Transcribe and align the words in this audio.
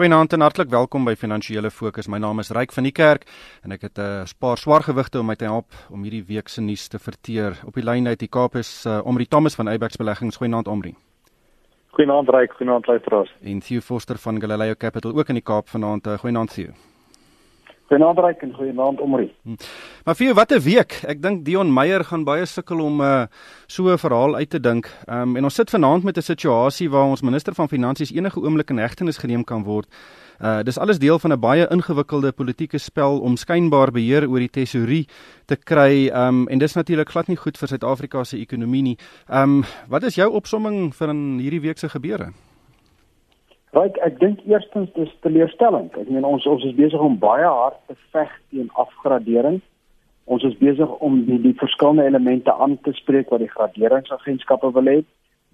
Goeienaand 0.00 0.32
en 0.32 0.40
hartlik 0.40 0.70
welkom 0.72 1.04
by 1.04 1.12
Finansiële 1.12 1.68
Fokus. 1.70 2.06
My 2.08 2.16
naam 2.16 2.38
is 2.40 2.48
Ryk 2.56 2.70
van 2.72 2.86
die 2.88 2.92
Kerk 2.96 3.26
en 3.60 3.74
ek 3.76 3.82
het 3.84 3.98
'n 3.98 4.24
uh, 4.24 4.32
paar 4.40 4.56
swaar 4.56 4.80
gewigte 4.80 5.20
om 5.20 5.26
my 5.26 5.36
te 5.36 5.44
help 5.44 5.68
om 5.90 6.02
hierdie 6.02 6.24
week 6.24 6.48
se 6.48 6.62
nuus 6.62 6.88
te 6.88 6.98
verteer. 6.98 7.60
Op 7.66 7.74
die 7.74 7.84
lyn 7.84 8.08
uit 8.08 8.18
die 8.18 8.28
Kaap 8.28 8.56
is 8.56 8.86
uh, 8.86 9.04
Omri 9.04 9.26
Thomas 9.26 9.54
van 9.54 9.68
Abex 9.68 9.96
Beleggings. 9.96 10.36
Goeienaand 10.36 10.68
Omri. 10.68 10.94
Goeienaand 11.90 12.28
Ryk, 12.28 12.52
goeienaand 12.52 12.86
luisteraars. 12.86 13.30
En 13.42 13.60
Theo 13.60 13.80
Forster 13.80 14.16
van 14.16 14.40
Galileo 14.40 14.74
Capital 14.74 15.18
ook 15.18 15.28
in 15.28 15.34
die 15.34 15.44
Kaap 15.44 15.68
vanaand. 15.68 16.06
Uh, 16.06 16.18
goeienaand 16.18 16.54
Theo. 16.54 16.72
Goeienaand 17.90 18.18
Ryk 18.22 18.42
en 18.46 18.52
goeienaand 18.54 19.00
Omri. 19.02 19.32
Hm. 19.42 19.56
Maar 20.04 20.14
vir 20.14 20.34
wat 20.34 20.52
'n 20.52 20.62
week. 20.62 21.02
Ek 21.08 21.22
dink 21.22 21.44
Dion 21.44 21.72
Meyer 21.72 22.04
gaan 22.04 22.24
baie 22.24 22.46
sukkel 22.46 22.80
om 22.80 23.02
'n 23.02 23.04
uh, 23.04 23.26
so 23.66 23.90
'n 23.90 23.98
verhaal 23.98 24.36
uit 24.36 24.50
te 24.50 24.60
dink. 24.60 24.86
Ehm 25.06 25.22
um, 25.22 25.36
en 25.36 25.44
ons 25.44 25.54
sit 25.54 25.70
vanaand 25.70 26.04
met 26.04 26.16
'n 26.16 26.22
situasie 26.22 26.90
waar 26.90 27.04
ons 27.04 27.22
minister 27.22 27.54
van 27.54 27.68
finansies 27.68 28.12
enige 28.12 28.40
oomblik 28.40 28.70
in 28.70 28.78
hegtenis 28.78 29.18
geneem 29.18 29.44
kan 29.44 29.64
word. 29.64 29.88
Uh 30.40 30.62
dis 30.62 30.78
alles 30.78 30.98
deel 30.98 31.18
van 31.18 31.32
'n 31.32 31.40
baie 31.40 31.66
ingewikkelde 31.68 32.32
politieke 32.32 32.78
spel 32.78 33.18
om 33.20 33.36
skynbaar 33.36 33.90
beheer 33.90 34.28
oor 34.28 34.38
die 34.38 34.50
tesorie 34.50 35.08
te 35.46 35.56
kry. 35.56 36.10
Um, 36.14 36.48
en 36.48 36.58
dis 36.58 36.74
natuurlik 36.74 37.10
glad 37.10 37.26
nie 37.26 37.36
goed 37.36 37.58
vir 37.58 37.68
Suid-Afrika 37.68 38.24
se 38.24 38.36
ekonomie 38.36 38.82
nie. 38.82 38.98
Ehm 39.28 39.42
um, 39.42 39.64
wat 39.88 40.02
is 40.02 40.14
jou 40.14 40.30
opsomming 40.30 40.94
van 40.94 41.38
hierdie 41.38 41.60
week 41.60 41.78
se 41.78 41.88
gebeure? 41.88 42.32
Right, 43.70 43.94
ek 44.02 44.16
dink 44.18 44.40
eerstens 44.50 44.90
dis 44.96 45.10
teleurstellend. 45.22 45.94
Ek 45.94 46.08
meen 46.10 46.24
ons 46.26 46.46
ons 46.50 46.64
is 46.66 46.74
besig 46.74 46.98
om 46.98 47.20
baie 47.22 47.46
hard 47.46 47.76
te 47.86 47.94
veg 48.10 48.30
teen 48.50 48.70
afgradering. 48.82 49.60
Ons 50.26 50.42
is 50.48 50.56
besig 50.58 50.90
om 51.06 51.20
die 51.28 51.38
die 51.44 51.54
verskillende 51.58 52.08
elemente 52.10 52.50
aan 52.50 52.74
te 52.82 52.90
spreek 52.98 53.30
wat 53.30 53.44
die 53.44 53.52
graderingsagentskappe 53.52 54.72
wil 54.74 54.90
hê. 54.90 54.96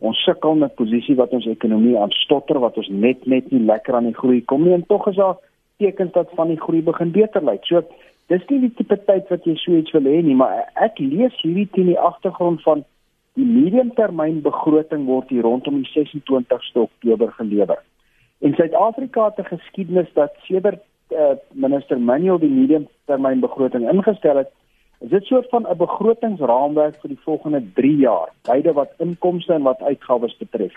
Ons 0.00 0.22
sukkel 0.24 0.56
met 0.62 0.72
posisie 0.80 1.16
wat 1.20 1.34
ons 1.36 1.48
ekonomie 1.50 1.92
aan 2.00 2.14
stotter 2.22 2.60
wat 2.62 2.78
ons 2.80 2.88
net 2.88 3.26
net 3.28 3.50
nie 3.52 3.60
lekker 3.68 3.98
aan 3.98 4.08
die 4.08 4.16
groei 4.16 4.40
kom 4.52 4.64
nie 4.64 4.72
en 4.76 4.84
tog 4.88 5.08
is 5.12 5.18
daar 5.20 5.36
tekens 5.84 6.14
dat 6.14 6.32
van 6.38 6.48
die 6.52 6.60
groei 6.60 6.80
begin 6.86 7.12
beter 7.12 7.44
lyk. 7.44 7.68
So 7.68 7.82
dis 8.32 8.46
nie 8.48 8.62
die 8.64 8.72
tipe 8.78 8.96
tyd 9.08 9.28
wat 9.32 9.44
jy 9.44 9.58
so 9.60 9.76
iets 9.76 9.92
wil 9.92 10.08
hê 10.08 10.22
nie, 10.24 10.38
maar 10.40 10.70
ek 10.88 11.02
lees 11.04 11.36
hierdie 11.42 11.68
teen 11.76 11.92
die 11.92 12.00
agtergrond 12.00 12.64
van 12.64 12.86
die 13.36 13.44
mediumtermynbegroting 13.44 15.04
word 15.04 15.28
hier 15.28 15.44
rondom 15.44 15.82
die 15.82 15.92
26ste 15.92 16.86
Oktober 16.86 17.36
gelewer. 17.36 17.84
In 18.38 18.54
Suid-Afrika 18.54 19.24
het 19.24 19.38
'n 19.38 19.56
geskiedenis 19.56 20.12
dat 20.12 20.32
sedert 20.42 20.82
uh, 21.10 21.36
minister 21.52 22.00
Manuel 22.00 22.38
die 22.38 22.50
mediumtermynbegroting 22.50 23.90
ingestel 23.90 24.36
het, 24.36 24.50
is 25.00 25.08
dit 25.08 25.24
soort 25.24 25.48
van 25.48 25.66
'n 25.68 25.76
begrotingsraamwerk 25.76 27.00
vir 27.00 27.08
die 27.08 27.20
volgende 27.20 27.72
3 27.74 27.96
jaar, 27.96 28.28
beide 28.42 28.72
wat 28.72 28.92
inkomste 28.98 29.52
en 29.52 29.62
wat 29.62 29.82
uitgawes 29.82 30.36
betref. 30.36 30.74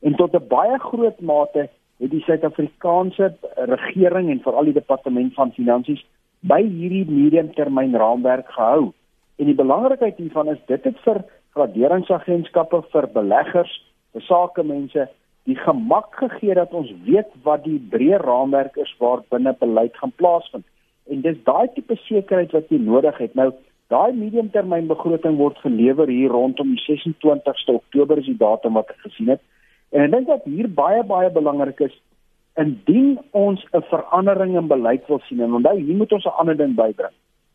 En 0.00 0.14
tot 0.14 0.34
'n 0.34 0.46
baie 0.48 0.78
groot 0.78 1.20
mate 1.20 1.68
het 1.98 2.10
die 2.10 2.20
Suid-Afrikaanse 2.20 3.34
regering 3.54 4.30
en 4.30 4.40
veral 4.40 4.64
die 4.64 4.72
departement 4.72 5.34
van 5.34 5.52
finansies 5.52 6.06
by 6.40 6.62
hierdie 6.62 7.10
mediumtermynraamwerk 7.10 8.48
gehou. 8.48 8.92
En 9.36 9.44
die 9.44 9.54
belangrikheid 9.54 10.16
hiervan 10.16 10.48
is 10.48 10.58
dit 10.66 10.84
het 10.84 10.98
vir 10.98 11.24
graderingsagentskappe 11.50 12.82
vir 12.92 13.08
beleggers, 13.12 13.72
vir 14.12 14.22
sakemense 14.22 15.08
die 15.48 15.56
gemak 15.56 16.12
gegee 16.20 16.54
dat 16.54 16.74
ons 16.76 16.90
weet 17.06 17.30
wat 17.46 17.64
die 17.64 17.78
breë 17.92 18.20
raamwerk 18.20 18.76
is 18.76 18.90
waar 19.00 19.22
binne 19.32 19.54
beleid 19.60 19.96
gaan 19.96 20.12
plaasvind. 20.20 20.66
En 21.08 21.22
dis 21.24 21.38
daai 21.46 21.68
tipe 21.72 21.96
sekerheid 22.04 22.52
wat 22.52 22.68
jy 22.68 22.80
nodig 22.84 23.16
het. 23.22 23.34
Nou, 23.38 23.48
daai 23.88 24.12
mediumtermynbegroting 24.12 25.38
word 25.40 25.56
gelewer 25.64 26.12
hier 26.12 26.34
rondom 26.36 26.74
die 26.74 26.82
26ste 26.84 27.78
Oktober 27.78 28.20
is 28.20 28.28
die 28.28 28.36
datum 28.36 28.76
wat 28.76 28.92
ek 28.92 29.06
gesien 29.06 29.32
het. 29.32 29.42
En 29.96 30.04
ek 30.04 30.12
dink 30.12 30.28
dat 30.28 30.44
hier 30.44 30.68
baie 30.68 31.00
baie 31.08 31.32
belangrik 31.32 31.80
is 31.88 31.96
indien 32.60 33.16
ons 33.30 33.64
'n 33.72 33.84
verandering 33.88 34.56
in 34.58 34.68
beleid 34.68 35.06
wil 35.08 35.20
sien 35.28 35.40
en 35.40 35.54
onthou 35.54 35.76
hier 35.78 35.96
moet 35.96 36.12
ons 36.12 36.24
'n 36.24 36.38
ander 36.42 36.56
ding 36.56 36.74
bybring. 36.76 37.14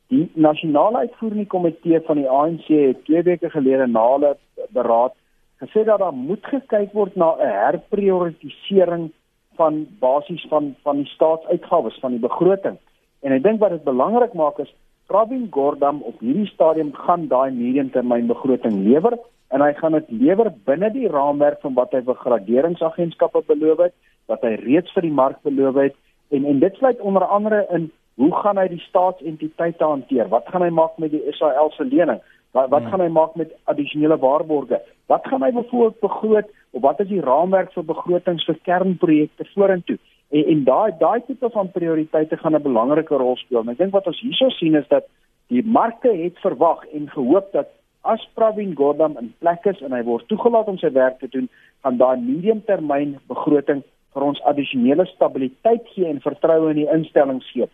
Die 0.09 0.31
nasionale 0.33 0.97
uitvoerende 0.97 1.45
komitee 1.45 1.99
van 2.07 2.17
die 2.17 2.29
ANC 2.29 2.67
het 2.67 3.05
2 3.05 3.23
weke 3.23 3.49
gelede 3.49 3.87
na 3.87 4.07
hulle 4.13 4.37
beraad 4.69 5.13
gesê 5.61 5.83
dat 5.85 5.99
daar 5.99 6.13
moet 6.13 6.45
gekyk 6.45 6.93
word 6.93 7.15
na 7.15 7.35
'n 7.35 7.53
herprioritisering 7.65 9.11
van 9.55 9.87
basies 9.99 10.45
van 10.49 10.75
van 10.83 10.95
die 10.95 11.11
staatsuitgawes 11.15 11.99
van 11.99 12.11
die 12.11 12.19
begroting. 12.19 12.77
En 13.21 13.31
ek 13.31 13.43
dink 13.43 13.59
wat 13.59 13.69
dit 13.69 13.83
belangrik 13.83 14.33
maak 14.33 14.59
is 14.59 14.73
Pravin 15.07 15.47
Gordhan 15.51 16.01
op 16.01 16.19
hierdie 16.19 16.47
stadium 16.47 16.93
gaan 16.93 17.27
daai 17.27 17.51
mediumtermynbegroting 17.51 18.83
lewer 18.83 19.17
en 19.49 19.61
hy 19.61 19.73
gaan 19.73 19.91
dit 19.91 20.05
lewer 20.09 20.49
binne 20.65 20.89
die 20.93 21.07
raamwerk 21.07 21.59
van 21.61 21.73
wat 21.73 21.91
hy 21.91 22.01
vir 22.01 22.15
graderingsagentskappe 22.15 23.43
beloof 23.47 23.77
het, 23.77 23.93
wat 24.31 24.41
hy 24.41 24.55
reeds 24.63 24.93
vir 24.95 25.05
die 25.05 25.17
mark 25.21 25.41
beloof 25.43 25.75
het 25.75 25.95
en 26.31 26.45
en 26.45 26.59
dit 26.59 26.79
sluit 26.79 26.99
onder 26.99 27.25
andere 27.25 27.65
in 27.77 27.91
hoe 28.15 28.31
gaan 28.41 28.57
hy 28.57 28.67
die 28.69 28.81
staatsentiteite 28.87 29.83
hanteer? 29.83 30.29
Wat 30.29 30.47
gaan 30.47 30.61
hy 30.61 30.69
maak 30.69 30.97
met 31.01 31.11
die 31.11 31.21
SAL 31.37 31.71
se 31.73 31.85
lening? 31.85 32.21
Wat 32.53 32.69
wat 32.69 32.81
hmm. 32.81 32.89
gaan 32.91 33.01
hy 33.01 33.09
maak 33.09 33.35
met 33.35 33.53
addisionele 33.71 34.17
waarborge? 34.21 34.81
Wat 35.09 35.27
gaan 35.27 35.41
hy 35.41 35.51
byvoorbeeld 35.51 35.99
begroot 35.99 36.49
of 36.71 36.81
wat 36.81 36.99
is 37.01 37.09
die 37.09 37.21
raamwerk 37.21 37.73
vir 37.73 37.85
begrotings 37.85 38.45
vir 38.45 38.59
kernprojekte 38.69 39.47
vorentoe? 39.53 39.97
En 40.29 40.49
en 40.53 40.63
daai 40.67 40.91
daai 40.99 41.21
tipe 41.25 41.49
van 41.49 41.71
prioriteite 41.71 42.37
gaan 42.37 42.55
'n 42.55 42.67
belangrike 42.69 43.15
rol 43.15 43.35
speel. 43.37 43.69
Ek 43.69 43.77
dink 43.77 43.93
wat 43.93 44.07
ons 44.07 44.21
hierso 44.21 44.49
sien 44.49 44.75
is 44.75 44.87
dat 44.87 45.09
die 45.47 45.63
markte 45.65 46.13
het 46.13 46.37
verwag 46.45 46.85
en 46.93 47.09
gehoop 47.09 47.51
dat 47.53 47.73
as 48.01 48.27
Pravin 48.33 48.75
Gordhan 48.75 49.17
in 49.17 49.33
plek 49.39 49.65
is 49.65 49.81
en 49.81 49.91
hy 49.91 50.03
word 50.03 50.27
toegelaat 50.27 50.67
om 50.67 50.77
sy 50.77 50.91
werk 50.91 51.19
te 51.19 51.27
doen, 51.27 51.49
gaan 51.83 51.97
daai 51.97 52.17
mediumtermyn 52.19 53.17
begroting 53.31 53.83
vir 54.13 54.23
ons 54.23 54.41
addisionele 54.49 55.05
stabiliteit 55.05 55.87
gee 55.95 56.05
en 56.09 56.21
vertroue 56.21 56.69
in 56.73 56.81
die 56.83 56.89
instellings 56.91 57.47
gee. 57.51 57.67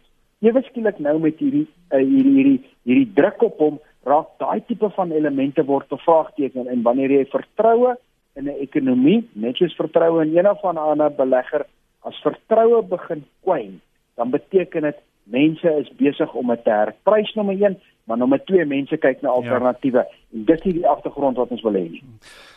Ewe 0.45 0.61
skielik 0.69 0.99
nou 1.03 1.17
met 1.19 1.39
hierdie 1.43 1.65
uh, 1.91 1.99
hierdie 1.99 2.35
hierdie 2.37 2.59
hierdie 2.87 3.09
druk 3.17 3.41
op 3.43 3.57
hom 3.59 3.79
raak 4.03 4.27
daai 4.37 4.61
tipe 4.67 4.89
van 4.95 5.11
elemente 5.11 5.65
word 5.65 5.87
bevraagteken 5.89 6.67
en 6.67 6.81
wanneer 6.81 7.11
jy 7.11 7.25
vertroue 7.25 7.97
in 8.35 8.45
'n 8.45 8.61
ekonomie, 8.61 9.27
net 9.33 9.55
soos 9.55 9.75
vertroue 9.75 10.21
in 10.25 10.37
een 10.37 10.49
of 10.49 10.63
ander 10.63 11.11
belegger, 11.11 11.65
as 12.01 12.21
vertroue 12.21 12.81
begin 12.83 13.25
kwyn, 13.43 13.81
dan 14.15 14.29
beteken 14.29 14.81
dit 14.81 14.97
mense 15.23 15.69
is 15.79 15.89
besig 15.97 16.33
om 16.33 16.47
dit 16.47 16.63
te 16.63 16.69
herprys 16.69 17.33
nommer 17.33 17.55
1, 17.61 17.77
maar 18.09 18.17
nommer 18.17 18.41
2 18.45 18.65
mense 18.65 18.97
kyk 18.97 19.21
na 19.21 19.29
alternatiewe. 19.29 20.01
Ja. 20.07 20.17
En 20.33 20.45
dis 20.45 20.63
nie 20.65 20.73
die 20.73 20.87
agtergrond 20.87 21.37
wat 21.37 21.51
ons 21.53 21.61
wil 21.65 21.77
hê 21.77 21.85
nie. 21.89 22.03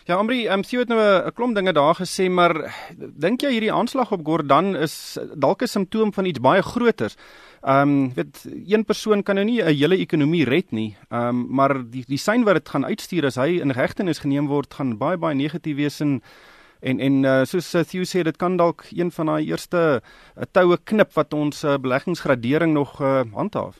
Ja, 0.09 0.17
Amri, 0.17 0.47
ehm 0.47 0.63
um, 0.63 0.65
sien 0.65 0.79
jy 0.79 0.85
het 0.87 0.93
nou 0.93 1.01
'n 1.01 1.35
klomp 1.37 1.55
dinge 1.55 1.73
daar 1.73 1.95
gesê, 1.95 2.31
maar 2.31 2.55
dink 2.97 3.43
jy 3.43 3.51
hierdie 3.51 3.73
aanslag 3.73 4.13
op 4.13 4.25
Gordhan 4.25 4.77
is 4.77 5.19
dalk 5.35 5.63
'n 5.63 5.67
simptoom 5.67 6.13
van 6.13 6.25
iets 6.25 6.41
baie 6.41 6.63
groters? 6.63 7.17
Ehm 7.63 7.89
um, 7.89 8.15
weet 8.15 8.47
een 8.67 8.85
persoon 8.85 9.23
kan 9.23 9.35
nou 9.35 9.47
nie 9.47 9.63
'n 9.63 9.75
hele 9.75 9.97
ekonomie 9.97 10.45
red 10.45 10.71
nie. 10.71 10.97
Ehm 11.11 11.29
um, 11.29 11.47
maar 11.49 11.91
die 11.91 12.05
die 12.07 12.19
sein 12.19 12.45
wat 12.45 12.55
dit 12.55 12.69
gaan 12.69 12.85
uitstuur 12.85 13.25
as 13.25 13.37
hy 13.37 13.61
in 13.61 13.71
hegtenis 13.71 14.19
geneem 14.19 14.47
word, 14.47 14.75
gaan 14.75 14.99
baie 14.99 15.17
baie 15.17 15.35
negatief 15.35 15.77
wees 15.77 16.01
en 16.01 16.23
en 16.81 16.99
en 17.01 17.25
uh, 17.25 17.45
soos 17.45 17.75
uh, 17.75 17.83
Theo 17.83 18.03
sê 18.03 18.23
dit 18.23 18.37
kan 18.37 18.57
dalk 18.57 18.85
een 18.91 19.11
van 19.11 19.27
daai 19.27 19.47
eerste 19.47 20.03
uh, 20.03 20.43
toue 20.53 20.77
knip 20.85 21.13
wat 21.13 21.35
ons 21.35 21.65
uh, 21.65 21.79
beleggingsgradering 21.79 22.73
nog 22.73 23.01
uh, 23.01 23.23
handhaaf. 23.35 23.79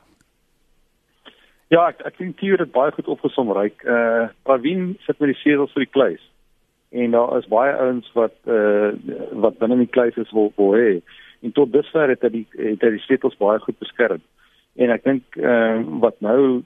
Ja, 1.69 1.89
ek 1.89 2.01
ek 2.07 2.19
dink 2.19 2.39
Theo 2.39 2.57
het 2.57 2.73
baie 2.73 2.93
goed 2.93 3.09
opgesom 3.09 3.51
ryk. 3.51 3.83
Uh 3.83 4.29
Pravin 4.43 4.97
sit 5.07 5.19
met 5.19 5.35
die 5.35 5.41
sedels 5.43 5.73
vir 5.73 5.85
die 5.85 5.93
kluis. 5.93 6.31
En 6.91 7.11
daar 7.11 7.39
is 7.39 7.49
baie 7.49 7.75
ouens 7.75 8.13
wat 8.15 8.35
uh 8.47 8.93
wat 9.33 9.59
binne 9.59 9.77
die 9.77 9.91
kluis 9.91 10.17
is 10.17 10.31
wil 10.31 10.53
wil 10.57 10.73
hê 10.79 11.03
en 11.43 11.53
tot 11.53 11.73
dusver 11.73 12.09
het 12.09 12.23
hy 12.23 12.29
die 12.29 12.47
het 12.57 12.83
hy 12.83 12.91
die 12.97 13.05
sleutels 13.07 13.37
baie 13.37 13.59
goed 13.59 13.79
beskerm. 13.79 14.23
En 14.77 14.91
ek 14.91 15.05
dink 15.05 15.37
uh, 15.37 15.83
wat 16.01 16.21
nou 16.21 16.63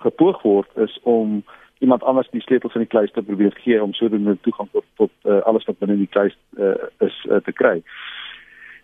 gepoog 0.00 0.42
word 0.42 0.68
is 0.76 0.98
om 1.02 1.42
iemand 1.78 2.02
anders 2.02 2.28
die 2.30 2.40
sleutels 2.40 2.72
van 2.72 2.84
die 2.84 2.90
kluis 2.90 3.12
te 3.12 3.22
probeer 3.22 3.52
gee 3.64 3.82
om 3.82 3.92
sodoende 3.92 4.36
toegang 4.40 4.68
tot 4.72 4.84
tot 4.96 5.12
uh, 5.24 5.40
alles 5.48 5.64
wat 5.68 5.78
binne 5.78 5.96
die 5.96 6.10
kluis 6.12 6.36
uh, 6.58 6.74
is 7.06 7.16
uh, 7.28 7.40
te 7.44 7.52
kry. 7.52 7.80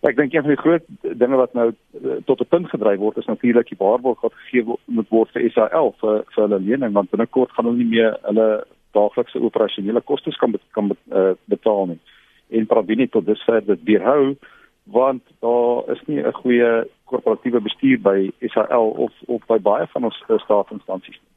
Ek 0.05 0.17
dink 0.17 0.33
een 0.33 0.45
van 0.45 0.53
die 0.53 0.61
groot 0.61 0.85
dinge 1.01 1.37
wat 1.37 1.53
nou 1.57 1.67
uh, 1.71 2.17
tot 2.25 2.41
'n 2.41 2.49
punt 2.49 2.69
gedryf 2.69 2.99
word 2.99 3.17
is 3.17 3.29
natuurlik 3.29 3.69
die 3.69 3.79
waarborg 3.79 4.21
wat 4.21 4.33
gegee 4.41 4.65
moet 4.85 5.09
word 5.09 5.31
vir 5.33 5.49
SAL 5.53 5.93
vir 6.01 6.23
vir 6.33 6.43
hulle 6.43 6.59
lening 6.59 6.93
want 6.93 7.13
binnekort 7.13 7.51
gaan 7.51 7.65
hulle 7.65 7.83
nie 7.83 7.93
meer 7.95 8.17
hulle 8.25 8.63
daaglikse 8.97 9.39
operasionele 9.39 10.01
kostes 10.01 10.37
kan 10.37 10.53
kan 10.71 10.91
uh, 10.91 11.33
betaal 11.45 11.85
nie. 11.93 11.99
En 12.49 12.65
probeer 12.65 13.09
tot 13.09 13.25
dusver 13.25 13.65
dit 13.65 13.83
weerhou 13.83 14.37
want 14.91 15.23
daar 15.39 15.89
is 15.93 16.01
nie 16.05 16.21
'n 16.23 16.33
goeie 16.33 16.87
korporatiewe 17.05 17.61
bestuur 17.61 17.99
by 18.01 18.31
SAL 18.39 18.89
of 18.89 19.13
of 19.25 19.45
by 19.45 19.59
baie 19.59 19.87
van 19.87 20.03
ons 20.03 20.23
uh, 20.27 20.37
staatsinstansies 20.37 21.19
nie. 21.19 21.31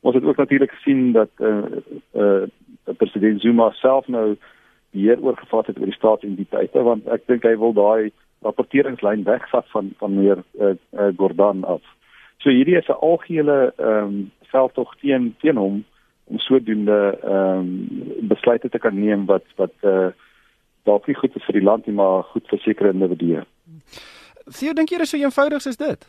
Ons 0.00 0.14
het 0.14 0.24
ook 0.24 0.36
natuurlik 0.36 0.70
gesien 0.70 1.12
dat 1.12 1.30
eh 1.38 1.48
uh, 1.48 1.64
eh 2.12 2.42
uh, 2.86 2.94
president 2.96 3.40
Zuma 3.40 3.70
self 3.70 4.06
nou 4.06 4.36
beheer 4.90 5.22
oorgevat 5.22 5.66
het 5.66 5.78
oor 5.78 5.90
die 5.90 5.94
staatsentiteite 5.94 6.82
want 6.82 7.08
ek 7.08 7.26
dink 7.26 7.42
hy 7.42 7.56
wil 7.58 7.72
daai 7.72 8.12
rapporteringslyn 8.42 9.24
wegvat 9.24 9.66
van 9.68 9.92
van 9.98 10.14
meer 10.14 10.42
eh 10.58 10.66
uh, 10.66 10.74
uh, 10.92 11.12
Gordhan 11.16 11.64
af. 11.64 11.82
So 12.38 12.50
hierdie 12.50 12.76
is 12.76 12.88
'n 12.88 13.00
algehele 13.00 13.72
ehm 13.76 14.04
um, 14.04 14.30
veldtog 14.42 14.96
teen 15.00 15.34
teen 15.40 15.56
hom 15.56 15.84
om 16.24 16.38
sodoende 16.38 17.18
ehm 17.22 17.58
um, 17.58 18.02
besluite 18.28 18.68
te 18.68 18.78
kan 18.78 18.98
neem 19.00 19.26
wat 19.26 19.44
wat 19.56 19.72
eh 19.80 19.90
uh, 19.90 20.08
dalk 20.84 21.06
nie 21.06 21.16
goed 21.18 21.36
is 21.36 21.44
vir 21.48 21.58
die 21.58 21.64
land 21.64 21.86
nie, 21.86 21.94
maar 21.96 22.22
goed 22.32 22.48
vir 22.48 22.60
sekere 22.64 22.92
individue. 22.92 23.44
Sien, 24.48 24.74
dink 24.76 24.90
jy 24.90 25.00
dit 25.00 25.06
is 25.06 25.10
so 25.14 25.20
eenvoudig 25.20 25.62
soos 25.64 25.80
dit? 25.80 26.08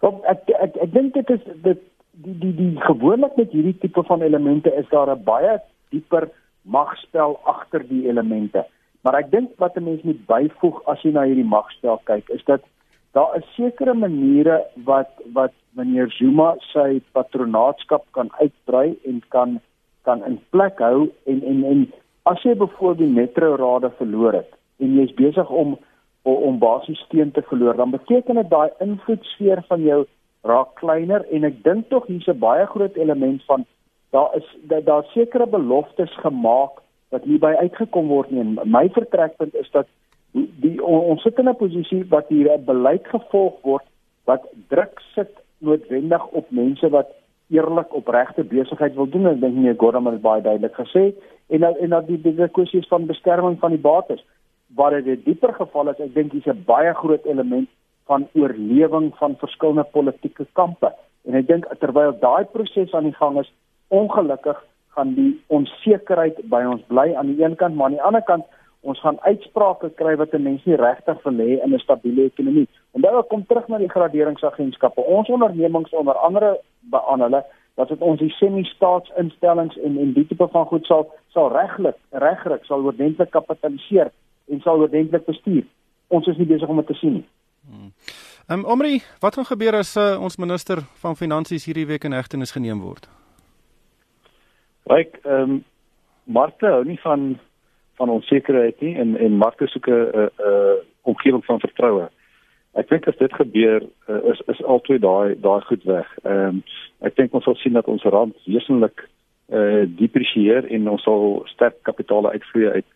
Want 0.00 0.24
ek 0.30 0.50
ek 0.56 0.76
ek 0.86 0.92
dink 0.94 1.14
dit 1.14 1.30
is 1.36 1.46
dit 1.64 1.86
die 2.24 2.36
die 2.42 2.52
die 2.56 2.74
gewoonlik 2.86 3.36
met 3.36 3.52
hierdie 3.52 3.76
tipe 3.82 4.02
van 4.08 4.22
elemente 4.22 4.72
is 4.82 4.88
daar 4.90 5.10
'n 5.10 5.24
baie 5.24 5.58
dieper 5.90 6.30
magspel 6.62 7.40
agter 7.44 7.82
die 7.88 8.06
elemente. 8.08 8.64
Maar 9.02 9.14
ek 9.14 9.30
dink 9.30 9.50
wat 9.58 9.76
'n 9.76 9.84
mens 9.84 10.02
moet 10.02 10.26
byvoeg 10.26 10.82
as 10.86 11.02
jy 11.02 11.12
na 11.12 11.24
hierdie 11.24 11.52
magspel 11.56 12.00
kyk, 12.04 12.28
is 12.30 12.44
dat 12.44 12.62
daar 13.12 13.36
is 13.36 13.54
sekere 13.56 13.94
maniere 13.94 14.66
wat 14.84 15.10
wat 15.32 15.52
meneer 15.74 16.10
Zuma 16.10 16.54
sy 16.72 17.00
patronaatskap 17.12 18.04
kan 18.12 18.30
uitbrei 18.40 18.98
en 19.04 19.22
kan 19.28 19.60
kan 20.02 20.24
in 20.24 20.38
plek 20.50 20.78
hou 20.78 21.10
en 21.26 21.42
en 21.42 21.64
en 21.64 21.92
as 22.22 22.42
jy 22.42 22.54
byvoorbeeld 22.54 23.14
metro 23.14 23.54
rade 23.56 23.90
verloor 23.98 24.32
het 24.32 24.50
en 24.78 24.96
jy's 24.98 25.14
besig 25.14 25.50
om 25.50 25.78
om 26.22 26.58
basies 26.58 27.00
steun 27.06 27.30
te 27.32 27.42
verloor, 27.42 27.76
dan 27.76 27.90
beteken 27.90 28.34
dit 28.34 28.50
daai 28.50 28.68
invloedsfeer 28.78 29.62
van 29.68 29.80
jou 29.82 30.04
raak 30.44 30.74
kleiner 30.74 31.24
en 31.32 31.44
ek 31.48 31.62
dink 31.64 31.88
tog 31.88 32.06
hier's 32.06 32.28
'n 32.28 32.38
baie 32.38 32.66
groot 32.66 32.96
element 32.96 33.44
van 33.44 33.64
daar 34.10 34.36
is 34.36 34.46
daar 34.68 34.84
da 34.84 35.02
sekere 35.14 35.46
beloftes 35.46 36.12
gemaak 36.20 36.80
wat 37.08 37.24
hierby 37.24 37.54
uitgekom 37.60 38.08
word 38.08 38.30
nie. 38.30 38.44
My 38.64 38.88
vertrekpunt 38.88 39.54
is 39.54 39.70
dat 39.70 39.86
die, 40.32 40.48
die 40.60 40.84
ons 40.84 41.22
sit 41.22 41.38
in 41.38 41.48
'n 41.48 41.56
posisie 41.56 42.04
wat 42.08 42.28
hier 42.28 42.52
'n 42.52 42.64
beleid 42.64 43.06
gevolg 43.06 43.62
word 43.62 43.86
wat 44.24 44.46
druk 44.68 45.00
sit 45.14 45.32
noodwendig 45.58 46.26
op 46.26 46.50
mense 46.50 46.88
wat 46.88 47.08
eerlik 47.50 47.94
opregte 47.94 48.44
besigheid 48.44 48.94
wil 48.94 49.08
doen. 49.10 49.26
En 49.26 49.34
ek 49.34 49.40
dink 49.40 49.56
nie 49.56 49.74
Gordon 49.76 50.06
het 50.06 50.22
baie 50.22 50.42
duidelik 50.42 50.74
gesê. 50.78 51.10
En 51.48 51.66
en 51.66 51.96
dat 51.96 52.06
die 52.06 52.20
die 52.22 52.48
kwessies 52.48 52.88
van 52.88 53.06
beskerming 53.06 53.58
van 53.58 53.74
die 53.74 53.82
bates. 53.82 54.24
Waar 54.74 55.02
dit 55.02 55.24
dieper 55.24 55.54
geval 55.54 55.90
is, 55.90 56.00
ek 56.00 56.14
dink 56.14 56.32
dis 56.32 56.46
'n 56.46 56.64
baie 56.66 56.94
groot 56.94 57.24
element 57.24 57.68
van 58.06 58.28
oorlewing 58.34 59.12
van 59.16 59.36
verskillende 59.38 59.86
politieke 59.92 60.46
kampe. 60.52 60.92
En 61.24 61.34
ek 61.34 61.46
dink 61.46 61.66
terwyl 61.78 62.12
daai 62.20 62.44
proses 62.44 62.94
aan 62.94 63.04
die 63.04 63.18
gang 63.18 63.38
is, 63.38 63.52
ongelukkig 63.88 64.64
gaan 64.94 65.14
die 65.14 65.40
onsekerheid 65.46 66.40
by 66.50 66.62
ons 66.66 66.82
bly 66.86 67.14
aan 67.14 67.26
die 67.26 67.44
een 67.44 67.56
kant, 67.56 67.74
maar 67.74 67.86
aan 67.86 67.98
die 67.98 68.02
ander 68.02 68.22
kant 68.22 68.44
ons 68.80 69.00
gaan 69.00 69.20
uitsprake 69.20 69.90
kry 69.94 70.16
wat 70.16 70.34
'n 70.34 70.42
mens 70.42 70.64
nie 70.64 70.76
regtig 70.76 71.22
wil 71.22 71.38
hê 71.38 71.62
in 71.64 71.74
'n 71.74 71.78
stabiele 71.78 72.24
ekonomie. 72.24 72.68
En 72.94 73.00
dan 73.00 73.24
kom 73.28 73.46
terug 73.46 73.68
na 73.68 73.78
die 73.78 73.88
graderingsagentskappe. 73.88 75.00
Ons 75.00 75.28
ondernemings 75.28 75.90
onder 75.90 76.14
andere 76.14 76.60
aan 76.90 77.20
hulle 77.20 77.44
dat 77.74 77.88
dit 77.88 78.00
ons 78.00 78.18
die 78.18 78.30
semi-staatsinstellings 78.30 79.76
en 79.78 79.98
en 79.98 80.12
die 80.12 80.26
tipe 80.26 80.48
van 80.52 80.66
goed 80.66 80.86
sal 80.86 81.12
sal 81.28 81.52
reglik 81.52 81.96
regryk 82.10 82.64
sal 82.64 82.84
ordentlik 82.84 83.30
kapitaliseer 83.30 84.10
en 84.48 84.60
sal 84.60 84.80
ordentlik 84.80 85.24
bestuur. 85.24 85.64
Ons 86.08 86.26
is 86.26 86.36
nie 86.36 86.46
besig 86.46 86.68
om 86.68 86.76
dit 86.76 86.86
te 86.86 86.94
sien 86.94 87.12
nie. 87.12 87.26
Hmm. 87.70 87.92
Ehm 88.48 88.58
um, 88.58 88.64
Omri, 88.64 89.02
wat 89.20 89.34
gaan 89.34 89.44
gebeur 89.44 89.74
as 89.78 89.96
uh, 89.96 90.22
ons 90.22 90.36
minister 90.36 90.82
van 91.02 91.16
finansies 91.16 91.64
hierdie 91.64 91.86
week 91.86 92.04
in 92.04 92.12
hegtenis 92.12 92.52
geneem 92.56 92.80
word? 92.80 93.08
Ryk, 94.90 95.20
ehm 95.24 95.50
um, 95.50 95.64
markte 96.24 96.66
hou 96.66 96.84
nie 96.84 96.98
van 97.00 97.38
van 98.00 98.08
onsekerheid 98.16 98.80
nie 98.80 98.94
en 98.96 99.16
en 99.16 99.42
markte 99.44 99.66
soek 99.68 99.86
'n 99.86 99.92
'n 99.92 100.30
'n 100.48 100.80
omgewing 101.12 101.44
van 101.44 101.60
vertroue. 101.60 102.08
Ek 102.80 102.88
dink 102.88 103.08
as 103.08 103.16
dit 103.18 103.32
gebeur, 103.34 103.82
uh, 104.08 104.20
is 104.32 104.40
is 104.46 104.62
altyd 104.62 105.02
daai 105.02 105.34
daai 105.46 105.60
goed 105.68 105.84
weg. 105.84 106.08
Ehm 106.22 106.46
um, 106.46 106.62
ek 107.00 107.16
dink 107.16 107.34
ons 107.34 107.44
sal 107.44 107.56
sien 107.58 107.72
dat 107.72 107.88
ons 107.88 108.02
rand 108.02 108.36
wesentlik 108.46 109.08
eh 109.48 109.58
uh, 109.58 109.86
depresieer 109.98 110.68
en 110.70 110.88
ons 110.88 111.02
sal 111.02 111.42
sterk 111.46 111.82
kapitaal 111.82 112.30
uitvloei 112.30 112.68
uit 112.68 112.86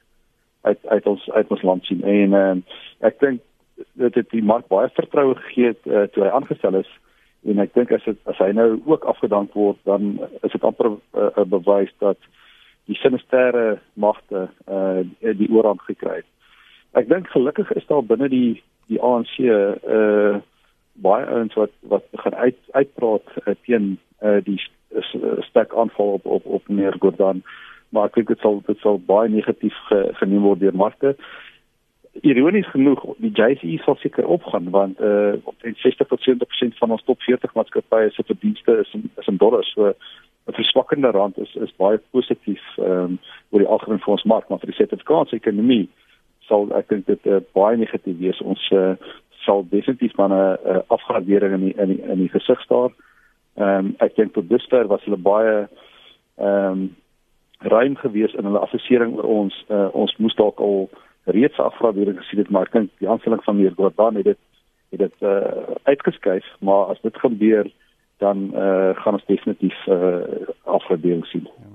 uit 0.63 0.87
uit 0.87 1.07
ons 1.07 1.31
uit 1.31 1.51
ons 1.51 1.63
land 1.63 1.85
sien. 1.85 2.03
En 2.03 2.39
ehm 2.41 2.59
uh, 2.59 3.09
ek 3.11 3.19
dink 3.21 3.41
dit 3.93 4.15
het 4.15 4.31
die 4.31 4.45
mark 4.45 4.69
baie 4.71 4.89
vertroue 4.95 5.35
gegee 5.35 5.75
uh, 5.85 6.07
toe 6.15 6.23
hy 6.25 6.31
aangestel 6.31 6.79
is 6.79 6.91
en 7.45 7.61
ek 7.61 7.75
dink 7.75 7.93
as 7.93 8.05
dit 8.07 8.31
as 8.31 8.39
hy 8.39 8.53
nou 8.57 8.69
ook 8.87 9.05
afgedank 9.11 9.53
word 9.59 9.81
dan 9.91 10.15
is 10.43 10.53
dit 10.53 10.65
amper 10.65 10.91
'n 10.91 11.01
uh, 11.19 11.31
uh, 11.37 11.45
bewys 11.57 11.93
dat 11.99 12.19
die 12.87 12.97
sinisterre 13.01 13.79
magte 13.95 14.49
uh, 15.03 15.35
die 15.39 15.51
oorhand 15.51 15.83
gekry 15.89 16.21
het. 16.23 16.31
Ek 16.95 17.09
dink 17.11 17.29
gelukkig 17.35 17.73
is 17.75 17.87
daar 17.91 18.05
binne 18.07 18.29
die 18.29 18.63
die 18.93 19.01
ANC 19.01 19.39
uh 19.41 20.41
baie 20.95 21.27
ouens 21.27 21.55
wat 21.59 21.73
wat 21.91 22.05
begin 22.15 22.35
uit 22.35 22.59
uitpraat 22.71 23.31
uh, 23.43 23.55
teen 23.67 23.97
uh, 24.23 24.39
die 24.47 24.61
sterk 25.49 25.75
aanval 25.75 26.13
op 26.21 26.27
op 26.27 26.47
op 26.47 26.69
meneer 26.69 26.95
Gordhan 27.03 27.43
maar 27.95 28.11
ek 28.11 28.19
dink 28.19 28.33
dit 28.33 28.43
sal 28.43 28.61
dit 28.67 28.79
sal 28.83 28.99
baie 29.09 29.31
negatief 29.31 29.77
ge, 29.89 30.01
geneem 30.21 30.47
word 30.49 30.63
deur 30.63 30.77
markte. 30.77 31.15
Ironies 32.23 32.69
genoeg, 32.71 33.03
die 33.23 33.33
JSE 33.35 33.79
sal 33.83 33.99
seker 34.03 34.27
opgaan 34.37 34.71
want 34.75 35.01
uh 35.03 35.35
omtrent 35.51 35.81
60% 35.83 36.79
van 36.81 36.95
ons 36.97 37.07
top 37.07 37.23
40 37.27 37.55
maatskappye 37.59 38.11
se 38.15 38.27
verdienste 38.27 38.79
is 38.83 38.93
in, 38.99 39.09
is 39.23 39.31
in 39.31 39.39
dollars. 39.43 39.71
So 39.75 39.95
'n 40.47 40.53
verswakkende 40.53 41.11
rand 41.11 41.39
is 41.39 41.55
is 41.55 41.77
baie 41.77 42.01
positief 42.11 42.63
ehm 42.79 42.91
um, 42.91 43.19
oor 43.51 43.61
die 43.61 43.69
algemeen 43.69 44.03
vir 44.05 44.15
ons 44.17 44.25
mark, 44.25 44.49
maar 44.49 44.59
vir 44.59 44.73
die 44.73 44.77
Suid-Afrikaanse 44.77 45.37
ekonomie 45.37 45.89
sal 46.49 46.69
ek 46.77 46.89
dink 46.89 47.07
dit 47.07 47.27
uh, 47.27 47.41
baie 47.53 47.77
negatief 47.77 48.19
wees. 48.19 48.41
Ons 48.41 48.71
uh, 48.73 48.93
sal 49.45 49.65
definitief 49.71 50.13
van 50.15 50.33
'n 50.33 50.57
uh, 50.73 50.83
afgradering 50.89 51.55
in 51.55 51.65
die, 51.69 51.75
in 51.77 51.89
die, 51.89 52.03
in 52.03 52.19
die 52.19 52.29
gesig 52.29 52.61
staar. 52.61 52.91
Ehm 53.57 53.87
um, 53.87 53.95
ek 53.99 54.17
dink 54.17 54.35
tot 54.35 54.49
dusver 54.49 54.87
was 54.87 55.05
hulle 55.05 55.17
baie 55.17 55.69
ehm 56.37 56.71
um, 56.71 56.97
ruim 57.65 57.97
gewees 57.97 58.35
in 58.35 58.45
hulle 58.45 58.61
assessering 58.61 59.15
oor 59.17 59.25
ons 59.25 59.55
uh, 59.71 59.89
ons 59.93 60.17
moes 60.17 60.35
dalk 60.35 60.61
al 60.61 60.91
reeds 61.25 61.59
afgradering 61.59 62.19
gesien 62.19 62.43
het 62.43 62.51
maar 62.51 62.69
ek 62.69 62.73
dink 62.77 62.91
die 63.01 63.09
aanstelling 63.09 63.41
van 63.45 63.57
meneer 63.57 63.77
Gordhan 63.79 64.21
het 64.21 64.25
dit 64.25 64.41
het 64.93 65.01
dit 65.01 65.23
uh, 65.23 65.77
uitgeskuif 65.89 66.45
maar 66.61 66.93
as 66.93 67.01
dit 67.03 67.17
gebeur 67.23 67.71
dan 68.25 68.49
uh, 68.55 68.91
gaan 69.03 69.21
ons 69.21 69.31
definitief 69.31 69.87
uh, 69.87 70.49
afgradering 70.65 71.27
sien 71.33 71.47
ja. 71.47 71.75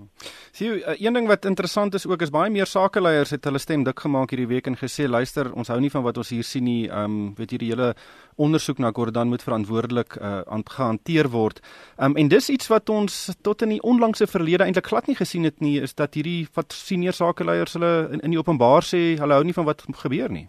Sien, 0.59 0.73
uh, 0.75 0.95
een 0.99 1.13
ding 1.13 1.27
wat 1.27 1.45
interessant 1.45 1.93
is 1.93 2.07
ook 2.07 2.21
is 2.25 2.31
baie 2.35 2.49
meer 2.51 2.67
sakeleiers 2.67 3.29
het 3.31 3.45
hulle 3.47 3.61
stem 3.63 3.85
dik 3.87 4.01
gemaak 4.03 4.33
hierdie 4.33 4.49
week 4.49 4.65
en 4.67 4.75
gesê 4.75 5.05
luister, 5.07 5.47
ons 5.55 5.69
hou 5.71 5.77
nie 5.79 5.91
van 5.93 6.03
wat 6.03 6.17
ons 6.19 6.31
hier 6.33 6.43
sien 6.43 6.65
nie. 6.67 6.89
Ehm 6.89 7.05
um, 7.05 7.29
weet 7.37 7.53
jy 7.53 7.59
die 7.61 7.69
hele 7.69 7.93
ondersoek 8.35 8.81
na 8.83 8.91
Gordhan 8.95 9.31
moet 9.31 9.45
verantwoordelik 9.45 10.17
uh, 10.19 10.41
gehanteer 10.75 11.29
word. 11.31 11.61
Ehm 11.97 12.11
um, 12.11 12.17
en 12.17 12.31
dis 12.33 12.49
iets 12.49 12.67
wat 12.67 12.89
ons 12.89 13.19
tot 13.41 13.61
in 13.61 13.77
die 13.77 13.81
onlangse 13.81 14.27
verlede 14.27 14.65
eintlik 14.65 14.91
glad 14.91 15.07
nie 15.07 15.15
gesien 15.15 15.47
het 15.47 15.61
nie, 15.61 15.77
is 15.79 15.95
dat 15.95 16.19
hierdie 16.19 16.47
wat 16.55 16.73
senior 16.73 17.13
sakeleiers 17.13 17.79
hulle 17.79 18.09
in, 18.11 18.19
in 18.19 18.35
die 18.35 18.39
openbaar 18.39 18.83
sê 18.83 19.15
hulle 19.21 19.39
hou 19.39 19.43
nie 19.47 19.55
van 19.55 19.69
wat 19.69 19.85
gebeur 20.03 20.31
nie. 20.31 20.47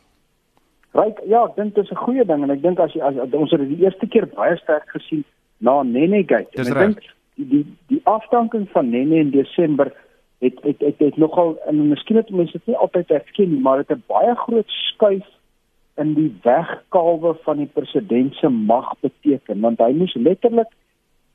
Ryk, 0.98 1.22
ja, 1.30 1.44
ek 1.44 1.54
dink 1.54 1.74
dit 1.74 1.84
is 1.84 1.92
'n 1.92 2.02
goeie 2.02 2.24
ding 2.24 2.42
en 2.42 2.50
ek 2.50 2.62
dink 2.62 2.80
as, 2.80 2.96
as, 2.96 3.14
as 3.14 3.30
ons 3.32 3.50
het 3.50 3.60
dit 3.60 3.76
die 3.76 3.84
eerste 3.84 4.06
keer 4.06 4.26
baie 4.26 4.56
sterk 4.58 4.90
gesien 4.90 5.22
na 5.60 5.82
Nene 5.82 6.22
Gate. 6.26 6.56
Ek 6.60 6.72
dink 6.74 7.02
die 7.36 7.64
die 7.92 8.00
afdanking 8.10 8.68
van 8.74 8.90
Nene 8.92 9.20
in 9.24 9.32
Desember 9.34 9.92
het 10.40 10.60
het 10.64 10.80
het, 10.80 10.98
het 10.98 11.16
nogal 11.16 11.56
en 11.68 11.88
miskien 11.88 12.20
het 12.20 12.30
mense 12.30 12.58
dit 12.58 12.72
nie 12.72 12.76
altyd 12.76 13.10
erken 13.10 13.52
nie, 13.54 13.60
maar 13.60 13.82
dit 13.82 13.88
het 13.88 13.98
'n 13.98 14.04
baie 14.08 14.34
groot 14.44 14.68
skuif 14.68 15.26
in 15.96 16.14
die 16.14 16.32
wegkalwe 16.42 17.34
van 17.44 17.56
die 17.56 17.70
president 17.72 18.34
se 18.34 18.48
mag 18.48 18.94
beteken 19.00 19.60
want 19.60 19.78
hy 19.78 19.92
moes 19.92 20.14
letterlik 20.14 20.72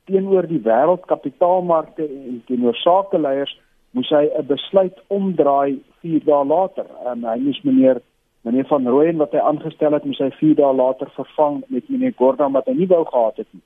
teenoor 0.05 0.48
die 0.48 0.62
wêreldkapitaalmarkte 0.62 2.05
en 2.05 2.41
teenoor 2.46 2.75
sakeleiers 2.75 3.53
moes 3.96 4.10
hy 4.10 4.25
'n 4.38 4.46
besluit 4.48 4.98
omdraai 5.08 5.79
4 6.01 6.24
dae 6.25 6.46
later. 6.46 6.86
En 7.12 7.24
hy 7.24 7.38
moes 7.39 7.62
meneer 7.63 8.01
meneer 8.41 8.67
van 8.70 8.88
Rooyen 8.88 9.17
wat 9.17 9.32
hy 9.32 9.39
aangestel 9.39 9.94
het, 9.94 10.05
moes 10.05 10.20
hy 10.20 10.29
4 10.39 10.55
dae 10.55 10.74
later 10.74 11.10
vervang 11.15 11.63
met 11.67 11.89
meneer 11.89 12.13
Gordhan 12.17 12.53
wat 12.53 12.65
hy 12.65 12.74
nie 12.74 12.88
wou 12.88 13.05
gehad 13.05 13.38
het 13.38 13.48
nie. 13.51 13.63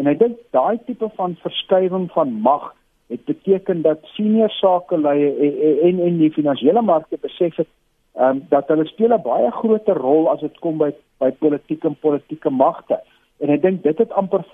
En 0.00 0.06
ek 0.06 0.18
dink 0.18 0.38
daai 0.56 0.78
tipe 0.86 1.08
van 1.16 1.36
verskywing 1.42 2.10
van 2.12 2.32
mag 2.32 2.72
het 3.12 3.24
beteken 3.24 3.82
dat 3.82 4.04
senior 4.16 4.50
sakeleiers 4.50 5.36
en, 5.38 5.80
en 5.88 5.98
en 6.06 6.18
die 6.18 6.32
finansiële 6.32 6.82
markte 6.82 7.18
besef 7.20 7.56
het 7.60 7.68
um, 8.16 8.40
dat 8.48 8.68
hulle 8.72 8.86
speel 8.88 9.12
'n 9.12 9.22
baie 9.22 9.50
groter 9.50 9.96
rol 9.96 10.30
as 10.30 10.40
dit 10.40 10.58
kom 10.58 10.78
by 10.78 10.90
by 11.18 11.30
politieke 11.30 11.88
en 11.88 11.96
politieke 12.00 12.50
magte. 12.50 13.00
En 13.38 13.50
ek 13.50 13.62
dink 13.62 13.82
dit 13.82 13.98
het 13.98 14.12
amper 14.12 14.44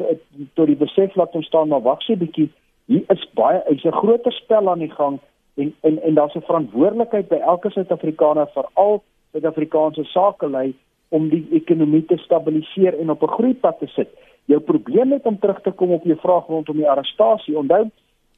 tot 0.55 0.67
die 0.67 0.77
besef 0.77 1.15
laat 1.15 1.35
ons 1.35 1.47
staan 1.47 1.69
maar 1.69 1.87
wag 1.87 2.03
sê 2.03 2.17
bietjie 2.19 2.51
hier 2.87 3.05
is 3.15 3.29
baie 3.35 3.63
is 3.69 3.85
'n 3.85 4.01
groter 4.03 4.33
spel 4.33 4.69
aan 4.71 4.79
die 4.79 4.95
gang 5.01 5.19
en 5.57 5.75
en 5.81 6.03
en 6.03 6.15
daar's 6.15 6.35
'n 6.35 6.49
verantwoordelikheid 6.51 7.29
by 7.29 7.37
elke 7.37 7.71
Suid-Afrikaner 7.71 8.49
veral 8.55 9.03
Suid-Afrikaanse 9.33 10.05
sakelei 10.05 10.75
om 11.09 11.29
die 11.29 11.47
ekonomie 11.51 12.05
te 12.05 12.17
stabiliseer 12.17 12.99
en 12.99 13.11
op 13.11 13.23
'n 13.23 13.37
groeipad 13.37 13.79
te 13.79 13.87
sit 13.87 14.09
jou 14.49 14.59
probleem 14.65 15.13
net 15.15 15.27
om 15.29 15.39
terug 15.39 15.61
te 15.65 15.73
kom 15.77 15.93
op 15.97 16.05
jou 16.09 16.17
vraag 16.23 16.47
rondom 16.47 16.77
die 16.81 16.89
arrestasie. 16.89 17.57
Onthou 17.59 17.89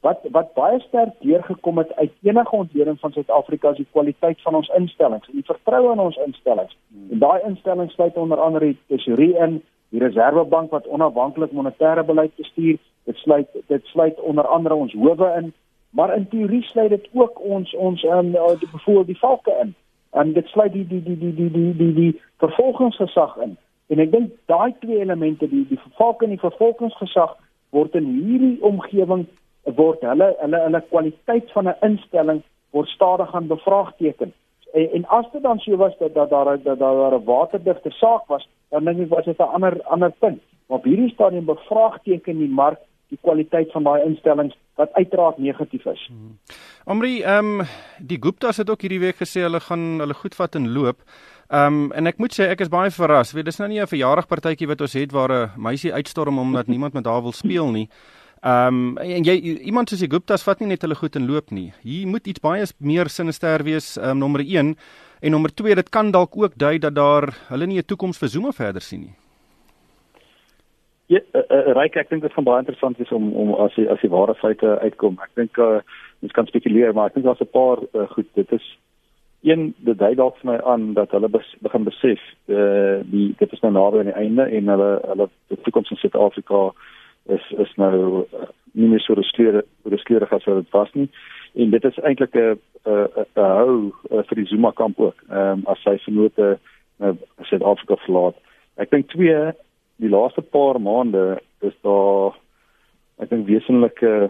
wat 0.05 0.23
wat 0.33 0.53
baie 0.57 0.79
sterk 0.81 1.17
deurgekom 1.21 1.77
het 1.77 1.91
uit 1.95 2.13
enige 2.25 2.55
ontleding 2.55 2.99
van 2.99 3.11
Suid-Afrika 3.13 3.69
is 3.69 3.83
die 3.83 3.91
kwaliteit 3.91 4.41
van 4.41 4.55
ons 4.57 4.71
instellings 4.77 5.27
en 5.29 5.37
die 5.37 5.45
vertroue 5.45 5.91
in 5.93 6.01
ons 6.01 6.17
instellings. 6.25 6.77
En 7.11 7.21
daai 7.21 7.41
instellings 7.47 7.93
sluit 7.93 8.17
onder 8.17 8.41
andere 8.41 8.73
die 8.73 8.79
tesorie 8.95 9.35
in, 9.37 9.59
die 9.93 10.01
Reserwebank 10.01 10.71
wat 10.71 10.87
onafhanklik 10.87 11.51
monetêre 11.51 12.03
beleid 12.07 12.33
bestuur. 12.35 12.79
Dit 13.05 13.17
sluit 13.17 13.61
dit 13.67 13.85
sluit 13.93 14.19
onder 14.19 14.47
andere 14.47 14.75
ons 14.75 14.93
howe 14.93 15.33
in 15.37 15.53
maar 15.91 16.15
in 16.15 16.27
teorie 16.27 16.63
sluit 16.63 16.89
dit 16.89 17.07
ook 17.13 17.39
ons 17.39 17.75
ons 17.75 18.03
um, 18.03 18.31
die 18.31 18.69
bevoel 18.71 19.05
die 19.05 19.17
valke 19.19 19.55
in. 19.61 19.75
En 20.09 20.33
dit 20.33 20.47
sluit 20.47 20.73
die 20.73 20.87
die 20.87 21.03
die 21.03 21.17
die 21.17 21.33
die 21.35 21.51
die 21.51 21.73
die, 21.75 21.93
die 21.93 22.21
vervolgingsgesag 22.37 23.35
in. 23.37 23.57
En 23.91 23.99
ek 23.99 24.11
dink 24.11 24.35
daai 24.51 24.71
twee 24.79 25.01
elemente 25.03 25.47
die 25.51 25.65
die 25.69 25.79
valke 25.99 26.25
en 26.25 26.35
die 26.35 26.43
vervolgingsgesag 26.43 27.35
word 27.75 27.95
in 27.99 28.07
hierdie 28.07 28.57
omgewing 28.67 29.25
word 29.79 30.05
hulle 30.07 30.29
hulle 30.39 30.61
hulle 30.67 30.81
kwaliteit 30.89 31.51
van 31.55 31.67
'n 31.67 31.81
instelling 31.89 32.39
word 32.71 32.87
stadig 32.87 33.35
aan 33.35 33.47
bevraagteken. 33.47 34.33
En, 34.73 34.87
en 34.97 35.05
as 35.05 35.27
dit 35.33 35.43
dan 35.43 35.59
so 35.59 35.75
was 35.75 35.97
dat 35.99 36.13
daar 36.13 36.29
dat 36.63 36.79
daar 36.79 37.19
'n 37.19 37.23
waterdigte 37.25 37.91
saak 37.91 38.27
was, 38.27 38.47
dan 38.69 38.85
dink 38.85 38.99
ek 38.99 39.09
was 39.09 39.25
dit 39.25 39.39
'n 39.39 39.53
ander 39.57 39.81
ander 39.83 40.11
punt. 40.11 40.41
Maar 40.67 40.77
op 40.77 40.83
hierdie 40.83 41.11
stadium 41.11 41.45
bevraagteken 41.45 42.37
die 42.37 42.49
mark 42.49 42.79
die 43.09 43.19
kwaliteit 43.21 43.71
van 43.71 43.83
daai 43.83 44.03
instellings 44.03 44.55
wat 44.75 44.93
uiteraard 44.93 45.37
negatief 45.37 45.85
is. 45.85 46.05
Hmm. 46.07 46.37
Omri, 46.85 47.21
ehm 47.21 47.59
um, 47.59 47.67
die 47.99 48.17
Guptas 48.21 48.57
het 48.57 48.69
ook 48.69 48.81
hierdie 48.81 48.99
week 48.99 49.19
gesê 49.19 49.43
hulle 49.43 49.59
gaan 49.59 49.99
hulle 49.99 50.13
goed 50.13 50.35
vat 50.35 50.55
en 50.55 50.71
loop. 50.71 51.03
Ehm 51.51 51.73
um, 51.73 51.91
en 51.91 52.07
ek 52.07 52.17
moet 52.17 52.31
sê 52.31 52.45
ek 52.47 52.61
is 52.63 52.69
baie 52.71 52.91
verras. 52.95 53.33
Weet 53.35 53.45
dis 53.49 53.57
nou 53.59 53.67
nie 53.67 53.81
'n 53.81 53.87
verjaardagpartytjie 53.91 54.67
wat 54.67 54.81
ons 54.81 54.93
het 54.93 55.11
waar 55.11 55.31
'n 55.31 55.49
meisie 55.59 55.93
uitstorm 55.93 56.39
omdat 56.39 56.67
niemand 56.73 56.93
met 56.93 57.05
haar 57.05 57.21
wil 57.21 57.31
speel 57.31 57.71
nie. 57.71 57.89
Ehm 58.41 58.67
um, 58.67 58.97
en 58.97 59.23
jy 59.23 59.35
iemand 59.59 59.89
soos 59.89 59.99
die 59.99 60.09
Guptas 60.09 60.43
vat 60.43 60.59
nie 60.59 60.67
net 60.67 60.81
hulle 60.81 60.95
goed 60.95 61.15
en 61.15 61.27
loop 61.27 61.51
nie. 61.51 61.73
Hier 61.83 62.07
moet 62.07 62.27
iets 62.27 62.39
baie 62.39 62.65
meer 62.79 63.09
sinister 63.09 63.63
wees, 63.63 63.97
ehm 63.97 64.09
um, 64.09 64.17
nommer 64.17 64.39
1 64.39 64.75
en 65.21 65.31
nommer 65.31 65.51
2 65.53 65.75
dit 65.75 65.89
kan 65.89 66.11
dalk 66.11 66.37
ook 66.37 66.53
dui 66.55 66.79
dat 66.79 66.95
daar 66.95 67.35
hulle 67.49 67.67
nie 67.67 67.77
'n 67.79 67.85
toekoms 67.85 68.17
vir 68.17 68.29
Zuma 68.29 68.51
verder 68.51 68.81
sien 68.81 69.01
nie. 69.01 69.15
Ja, 71.07 71.19
uh, 71.35 71.41
uh, 71.49 71.73
Ryk, 71.75 71.95
ek 71.95 72.09
dink 72.09 72.21
dit 72.21 72.33
gaan 72.33 72.43
baie 72.43 72.59
interessant 72.59 72.97
wees 72.97 73.11
om 73.11 73.33
om 73.33 73.53
as 73.55 73.75
die 73.75 73.89
as 73.89 73.99
die 73.99 74.09
ware 74.09 74.35
feite 74.35 74.79
uitkom. 74.79 75.19
Ek 75.21 75.35
dink 75.35 75.57
uh, 75.57 75.81
ons 76.21 76.31
kan 76.31 76.47
spekuleer, 76.47 76.93
maar 76.93 77.05
ek 77.05 77.13
dink 77.13 77.25
daar's 77.25 77.41
'n 77.41 77.51
paar 77.51 77.77
uh, 77.93 78.07
goed. 78.09 78.27
Dit 78.33 78.51
is 78.51 78.77
een 79.41 79.73
dit 79.77 79.97
dui 79.97 80.15
dalk 80.15 80.37
vir 80.37 80.51
my 80.51 80.57
aan 80.69 80.93
dat 80.93 81.11
hulle 81.11 81.29
bes, 81.29 81.47
begin 81.65 81.83
besef 81.83 82.21
uh, 82.45 83.01
die 83.09 83.33
dit 83.37 83.53
is 83.53 83.61
nou 83.65 83.71
naby 83.73 84.01
aan 84.01 84.11
die 84.11 84.19
einde 84.23 84.45
en 84.45 84.73
hulle 84.73 84.89
hulle 85.07 85.29
die 85.49 85.57
toekoms 85.65 85.89
in 85.89 85.97
Suid-Afrika 86.01 86.71
is 87.25 87.47
is 87.63 87.71
nou 87.81 88.25
uh, 88.25 88.49
nie 88.77 88.89
meer 88.91 89.01
so 89.01 89.17
reskleer 89.17 89.63
reskleer 89.83 90.27
as 90.29 90.45
wat 90.45 90.61
dit 90.61 90.75
was 90.77 90.93
nie. 90.93 91.09
En 91.53 91.69
dit 91.69 91.83
is 91.83 91.97
eintlik 91.97 92.35
'n 92.35 92.59
'n 92.85 93.49
hou 93.57 93.91
uh, 94.11 94.23
vir 94.27 94.35
die 94.35 94.45
Zuma 94.45 94.71
kamp 94.71 94.99
ook. 94.99 95.17
Ehm 95.29 95.51
um, 95.51 95.65
as 95.65 95.81
sy 95.81 95.97
vennote 96.05 96.59
uh, 96.99 97.13
Suid-Afrika 97.41 97.95
verlaat. 98.05 98.35
Ek 98.77 98.89
dink 98.89 99.09
twee 99.09 99.51
die 99.95 100.09
laaste 100.09 100.41
paar 100.41 100.81
maande 100.81 101.41
is 101.61 101.73
daar 101.81 102.37
ek 103.17 103.29
dink 103.29 103.47
wesenlike 103.47 104.29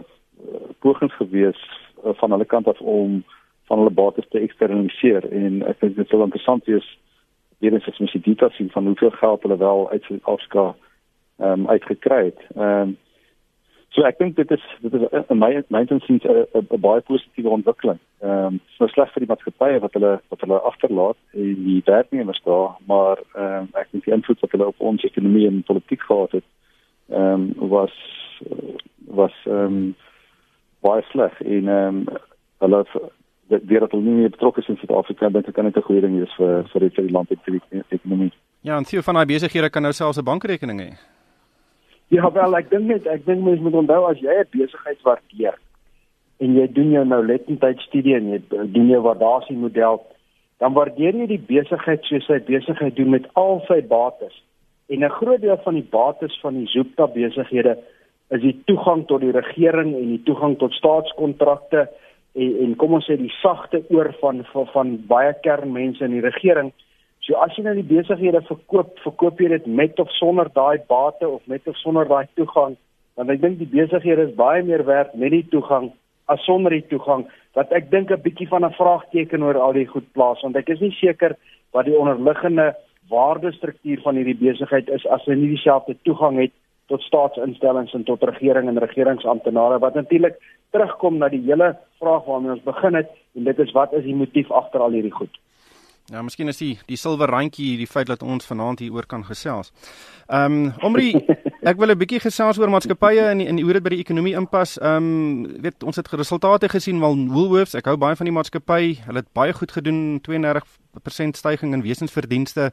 pogings 0.80 1.14
gewees 1.20 1.60
uh, 2.04 2.12
van 2.20 2.30
hulle 2.30 2.44
kant 2.44 2.68
af 2.68 2.80
om 2.80 3.24
van 3.70 3.78
hulle 3.78 3.90
bates 3.90 4.28
te 4.28 4.40
eksternaliseer 4.40 5.28
en 5.30 5.62
ek 5.68 5.80
dink 5.80 5.96
dit 5.96 6.08
sal 6.08 6.24
interessant 6.26 6.64
wees 6.70 6.88
eens 7.62 7.86
as 7.86 7.98
mens 7.98 8.12
die 8.12 8.24
details 8.24 8.56
sien 8.58 8.70
van 8.70 8.86
hoeveel 8.86 9.10
geld 9.10 9.42
hulle 9.42 9.56
wel 9.56 9.90
uit 9.90 10.02
Suid-Afrika 10.02 10.74
ehm 11.38 11.60
um, 11.60 11.68
uitgekry 11.68 12.24
het. 12.24 12.40
Ehm 12.56 12.88
um, 12.88 12.98
So 13.92 14.06
ek 14.08 14.16
dink 14.22 14.38
dit 14.38 14.50
is 14.54 14.62
dit 14.80 14.94
is 14.96 15.02
in 15.28 15.38
my 15.38 15.50
my 15.74 15.82
insiens 15.84 16.24
'n 16.24 16.80
baie 16.80 17.00
positiewe 17.00 17.50
ontwikkeling. 17.58 17.98
Ehm 18.22 18.46
um, 18.46 18.60
so 18.76 18.86
sleg 18.88 19.12
vir 19.12 19.24
die 19.24 19.28
maatskappye 19.32 19.80
wat 19.84 19.92
hulle 19.92 20.12
wat 20.32 20.40
hulle 20.40 20.60
agterlaat 20.70 21.18
en 21.32 21.64
die 21.66 21.82
werknemers 21.84 22.40
daar, 22.44 22.70
maar 22.88 23.20
ehm 23.34 23.58
um, 23.58 23.68
ek 23.80 23.92
dink 23.92 24.04
die 24.04 24.14
invloed 24.14 24.40
wat 24.40 24.50
hulle 24.56 24.70
op 24.72 24.80
ons 24.80 25.04
ekonomie 25.04 25.46
en 25.46 25.62
politiek 25.62 26.00
gehad 26.00 26.32
het, 26.38 26.48
ehm 27.10 27.52
um, 27.60 27.68
was 27.74 27.94
was 29.20 29.36
ehm 29.44 29.76
um, 29.76 29.94
baie 30.80 31.04
sleg 31.12 31.40
en 31.40 31.68
ehm 31.68 31.96
um, 31.96 32.06
hulle 32.64 32.84
dat 33.60 33.90
hulle 33.90 34.02
nie 34.02 34.28
betrokke 34.28 34.60
is 34.60 34.68
in 34.68 34.76
Suid-Afrika 34.80 35.28
dink 35.28 35.48
ek 35.48 35.54
kan 35.54 35.64
dit 35.64 35.76
'n 35.76 35.88
goeie 35.88 36.00
ding 36.00 36.18
wees 36.18 36.34
vir 36.36 36.64
vir 36.72 36.80
die, 36.80 36.90
die 37.02 37.12
land 37.12 37.30
en 37.30 37.40
vir 37.44 37.60
die 37.60 37.82
ekonomie. 37.90 38.32
Ja, 38.62 38.76
en 38.76 38.84
sien 38.84 39.02
van 39.02 39.14
daai 39.14 39.26
besighede 39.26 39.70
kan 39.70 39.82
nou 39.82 39.92
selfs 39.92 40.18
'n 40.18 40.24
bankrekening 40.24 40.80
hê. 40.80 40.90
Ja 42.08 42.32
wel, 42.32 42.56
ek 42.56 42.70
dink 42.70 42.86
net 42.86 43.06
ek 43.06 43.24
dink 43.26 43.44
mense 43.44 43.62
moet 43.62 43.74
onthou 43.74 44.04
as 44.10 44.18
jy 44.20 44.34
'n 44.40 44.48
besigheid 44.52 45.02
waardeer 45.02 45.54
en 46.38 46.54
jy 46.54 46.66
doen 46.72 46.90
jou 46.90 47.04
nou 47.04 47.22
letentyd 47.26 47.80
studie 47.80 48.14
en 48.16 48.30
jy 48.32 48.40
doen 48.48 48.88
jou 48.88 49.00
waardasie 49.00 49.56
model, 49.56 50.02
dan 50.58 50.74
waardeer 50.74 51.14
jy 51.14 51.26
die 51.26 51.44
besigheid 51.48 52.04
soos 52.04 52.26
sy 52.26 52.38
besigheid 52.38 52.96
doen 52.96 53.10
met 53.10 53.26
al 53.34 53.62
sy 53.68 53.80
bates. 53.80 54.34
En 54.88 55.04
'n 55.04 55.16
groot 55.18 55.40
deel 55.40 55.60
van 55.64 55.74
die 55.74 55.88
bates 55.90 56.38
van 56.40 56.54
die 56.54 56.66
Zoopta 56.66 57.06
besighede 57.06 57.78
is 58.30 58.40
die 58.40 58.56
toegang 58.66 59.06
tot 59.06 59.20
die 59.20 59.32
regering 59.32 59.94
en 59.94 60.08
die 60.08 60.22
toegang 60.24 60.58
tot 60.58 60.72
staatskontrakte 60.72 61.88
en 62.34 62.54
en 62.64 62.76
kom 62.80 62.94
ons 62.98 63.06
sê 63.08 63.16
die 63.20 63.32
sagte 63.40 63.82
oor 63.90 64.12
van 64.20 64.44
van, 64.52 64.66
van 64.72 64.94
baie 65.08 65.34
kernmense 65.44 66.04
in 66.04 66.16
die 66.16 66.24
regering. 66.24 66.72
So 67.22 67.38
as 67.38 67.54
jy 67.56 67.64
nou 67.64 67.74
die 67.78 67.86
besighede 67.86 68.42
verkoop, 68.48 68.96
verkoop 69.04 69.40
jy 69.40 69.52
dit 69.52 69.66
met 69.66 70.00
of 70.02 70.10
sonder 70.18 70.48
daai 70.54 70.80
bate 70.88 71.28
of 71.28 71.42
met 71.46 71.68
of 71.68 71.76
sonder 71.78 72.08
daai 72.08 72.26
toegang, 72.34 72.76
want 73.16 73.30
ek 73.30 73.42
dink 73.42 73.58
die 73.58 73.70
besighede 73.70 74.28
is 74.30 74.38
baie 74.38 74.62
meer 74.62 74.84
werd 74.88 75.14
met 75.14 75.30
die 75.30 75.46
toegang 75.52 75.92
as 76.32 76.40
sonder 76.46 76.72
die 76.72 76.86
toegang, 76.88 77.26
wat 77.58 77.72
ek 77.76 77.90
dink 77.90 78.10
'n 78.10 78.22
bietjie 78.22 78.48
van 78.48 78.64
'n 78.64 78.78
vraagteken 78.78 79.42
oor 79.42 79.58
al 79.58 79.72
die 79.72 79.86
goed 79.86 80.06
plaas, 80.12 80.42
want 80.42 80.56
ek 80.56 80.68
is 80.68 80.80
nie 80.80 80.94
seker 81.00 81.36
wat 81.72 81.84
die 81.84 81.98
onderliggende 81.98 82.74
waardestruktuur 83.10 84.00
van 84.02 84.16
hierdie 84.16 84.38
besigheid 84.38 84.88
is 84.88 85.06
as 85.06 85.24
hulle 85.24 85.36
nie 85.40 85.54
dieselfde 85.54 85.96
toegang 86.02 86.38
het 86.38 86.52
tot 86.88 87.02
staatsinstellings 87.02 87.94
en 87.94 88.04
tot 88.04 88.22
regering 88.22 88.68
en 88.68 88.78
regeringsamptenare 88.78 89.78
wat 89.78 89.94
natuurlik 89.94 90.38
terugkom 90.72 91.20
na 91.20 91.28
die 91.32 91.42
hele 91.46 91.76
vraag 92.00 92.26
waarmee 92.26 92.56
ons 92.56 92.66
begin 92.66 92.98
het 93.00 93.10
en 93.36 93.44
dit 93.44 93.58
is 93.58 93.72
wat 93.76 93.92
is 93.92 94.04
die 94.04 94.16
motief 94.16 94.50
agter 94.50 94.80
al 94.80 94.96
hierdie 94.96 95.14
goed? 95.14 95.38
Ja, 96.10 96.20
miskien 96.22 96.50
is 96.50 96.58
die 96.58 96.72
die 96.88 96.98
silwer 96.98 97.30
randjie 97.30 97.76
die 97.78 97.86
feit 97.86 98.08
dat 98.10 98.24
ons 98.26 98.46
vanaand 98.48 98.80
hier 98.82 98.92
oor 98.92 99.06
kan 99.06 99.22
gesels. 99.24 99.70
Ehm 100.26 100.56
um, 100.66 100.72
Omri, 100.82 101.12
ek 101.70 101.78
wil 101.78 101.94
'n 101.94 101.98
bietjie 101.98 102.20
gesels 102.20 102.58
oor 102.58 102.72
maatskappye 102.74 103.28
en 103.30 103.40
en 103.40 103.60
hoe 103.62 103.72
dit 103.72 103.82
by 103.82 103.92
die 103.94 104.02
ekonomie 104.02 104.34
inpas. 104.34 104.78
Ehm 104.80 104.96
um, 104.96 105.62
weet 105.62 105.86
ons 105.86 105.96
het 105.96 106.10
resultate 106.10 106.68
gesien 106.68 107.00
wel 107.00 107.16
Woolworths, 107.30 107.78
ek 107.78 107.86
hou 107.86 107.96
baie 107.96 108.16
van 108.16 108.26
die 108.26 108.34
maatskappy. 108.34 108.98
Hulle 109.06 109.22
het 109.22 109.32
baie 109.32 109.52
goed 109.52 109.72
gedoen, 109.72 110.20
32% 110.28 111.38
stygings 111.38 111.74
in 111.74 111.86
wesensverdienste. 111.86 112.72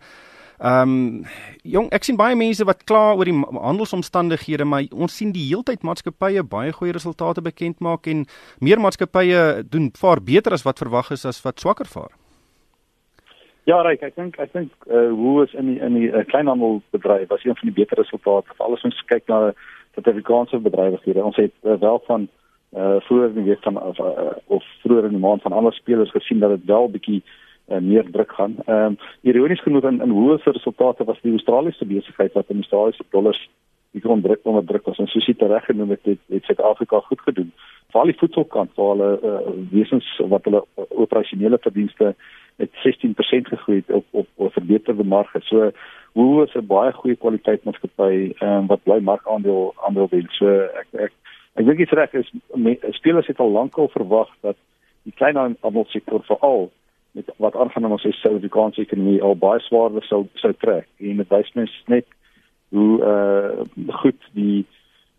Ehm 0.60 0.82
um, 0.82 1.25
jong, 1.63 1.86
ek 1.96 2.04
sien 2.04 2.18
baie 2.20 2.36
mense 2.36 2.66
wat 2.68 2.82
kla 2.84 3.13
oor 3.16 3.30
die 3.30 3.36
handelsomstandighede, 3.56 4.66
maar 4.68 4.84
ons 4.92 5.16
sien 5.16 5.32
die 5.32 5.46
heeltyd 5.48 5.86
maatskappye 5.88 6.44
baie 6.44 6.74
goeie 6.75 6.92
resultate 6.92 7.39
bekend 7.46 7.80
maak 7.80 8.10
en 8.12 8.25
meer 8.60 8.82
maatskappye 8.84 9.63
doen 9.72 9.88
vaar 9.96 10.20
beter 10.20 10.58
as 10.58 10.66
wat 10.68 10.84
verwag 10.84 11.13
is 11.16 11.24
as 11.25 11.39
wat 11.46 11.63
swakker 11.63 11.88
vaar. 11.88 12.12
Ja, 13.72 13.80
Ryk, 13.88 14.04
ek 14.04 14.20
dink 14.20 14.36
ek 14.44 14.51
dink 14.51 14.92
uh, 14.92 15.08
hoe 15.16 15.46
is 15.46 15.56
in 15.56 15.72
die 15.72 15.80
in 15.80 15.96
die 15.96 16.12
uh, 16.12 16.28
kleinhandelbedryf 16.28 17.32
was 17.32 17.48
een 17.48 17.56
van 17.56 17.72
die 17.72 17.78
beter 17.80 18.04
resultate. 18.04 18.51
Veral 18.58 18.75
as 18.75 18.88
ons 18.92 19.04
kyk 19.08 19.32
na 19.32 19.54
die 19.96 20.12
Afrikaanse 20.12 20.60
bedrywighede. 20.60 21.24
Ons 21.24 21.39
het 21.39 21.56
uh, 21.63 21.80
wel 21.80 22.04
van 22.08 22.28
uh, 22.75 22.98
vroeër 23.08 23.32
in 23.32 23.46
die 23.46 23.51
week 23.54 23.63
van 23.63 23.80
uh, 23.80 24.34
of 24.51 24.68
vroeër 24.84 25.08
in 25.08 25.16
die 25.16 25.24
maand 25.24 25.48
van 25.48 25.56
ander 25.56 25.72
spelers 25.80 26.12
gesien 26.12 26.44
dat 26.44 26.58
dit 26.58 26.68
wel 26.68 26.92
bietjie 26.92 27.22
uh, 27.24 27.38
meer 27.80 28.12
druk 28.12 28.32
gaan. 28.32 28.56
Ehm 28.66 28.86
um, 28.86 28.98
ironies 29.22 29.62
genoeg 29.62 29.84
in 29.84 30.02
in 30.02 30.40
se 30.44 30.52
resultate 30.52 31.04
was 31.04 31.22
die 31.22 31.32
Australiese 31.32 31.86
besigheid 31.86 32.34
wat 32.34 32.50
in 32.50 32.56
Australiese 32.56 33.04
dollars 33.10 33.50
die 33.92 34.02
grond 34.02 34.24
druk 34.24 34.40
onder 34.44 34.66
druk 34.66 34.86
was 34.86 34.98
en 34.98 35.08
soos 35.08 35.26
jy 35.26 35.36
reg 35.38 35.66
genoem 35.66 35.90
het, 35.90 36.04
het, 36.06 36.20
het 36.30 36.44
Suid-Afrika 36.44 37.00
goed 37.00 37.22
gedoen. 37.22 37.52
Veral 37.90 38.12
die 38.12 38.18
voedselkant 38.20 38.76
waar 38.78 38.92
hulle 38.94 39.10
uh, 39.24 39.54
wesens 39.72 40.10
wat 40.34 40.46
hulle 40.46 40.62
operasionele 40.90 41.58
verdienste 41.62 42.14
met 42.62 42.70
16% 42.86 43.50
gegroei 43.54 43.84
op 43.88 44.06
op 44.12 44.28
op 44.36 44.54
verbeterde 44.54 45.04
marge. 45.04 45.42
So 45.42 45.72
hoe 46.14 46.44
is 46.46 46.54
'n 46.54 46.66
baie 46.66 46.92
goeie 46.94 47.16
kwaliteit 47.16 47.64
maatskappy 47.64 48.34
ehm 48.40 48.50
um, 48.50 48.68
wat 48.68 48.84
bly 48.84 49.00
markandeel 49.00 49.74
aandeel 49.86 50.08
wen. 50.10 50.28
So 50.30 50.48
ek 50.82 50.88
ek 50.92 51.14
ek 51.54 51.66
dink 51.66 51.78
dit 51.78 51.92
reg 51.92 52.14
is 52.14 52.32
spelers 52.92 53.28
het 53.28 53.40
al 53.40 53.52
lankal 53.52 53.90
verwag 53.90 54.30
dat 54.42 54.56
die 55.04 55.14
klein 55.16 55.58
handelssektor 55.62 56.24
veral 56.24 56.72
met 57.12 57.32
wat 57.38 57.56
aangaan 57.56 57.86
in 57.86 57.92
ons 57.92 58.01
Suid-Afrikaanse 58.01 58.82
ekonomie 58.82 59.22
al 59.22 59.36
baie 59.36 59.60
swaarder 59.60 60.04
sou 60.04 60.25
sou 60.34 60.54
trek. 60.54 60.88
En 60.98 61.18
dit 61.18 61.30
wys 61.30 61.54
mens 61.54 61.75
net 61.88 62.06
hoe 62.70 63.00
uh 63.01 63.96
goed 64.01 64.30
die 64.34 64.66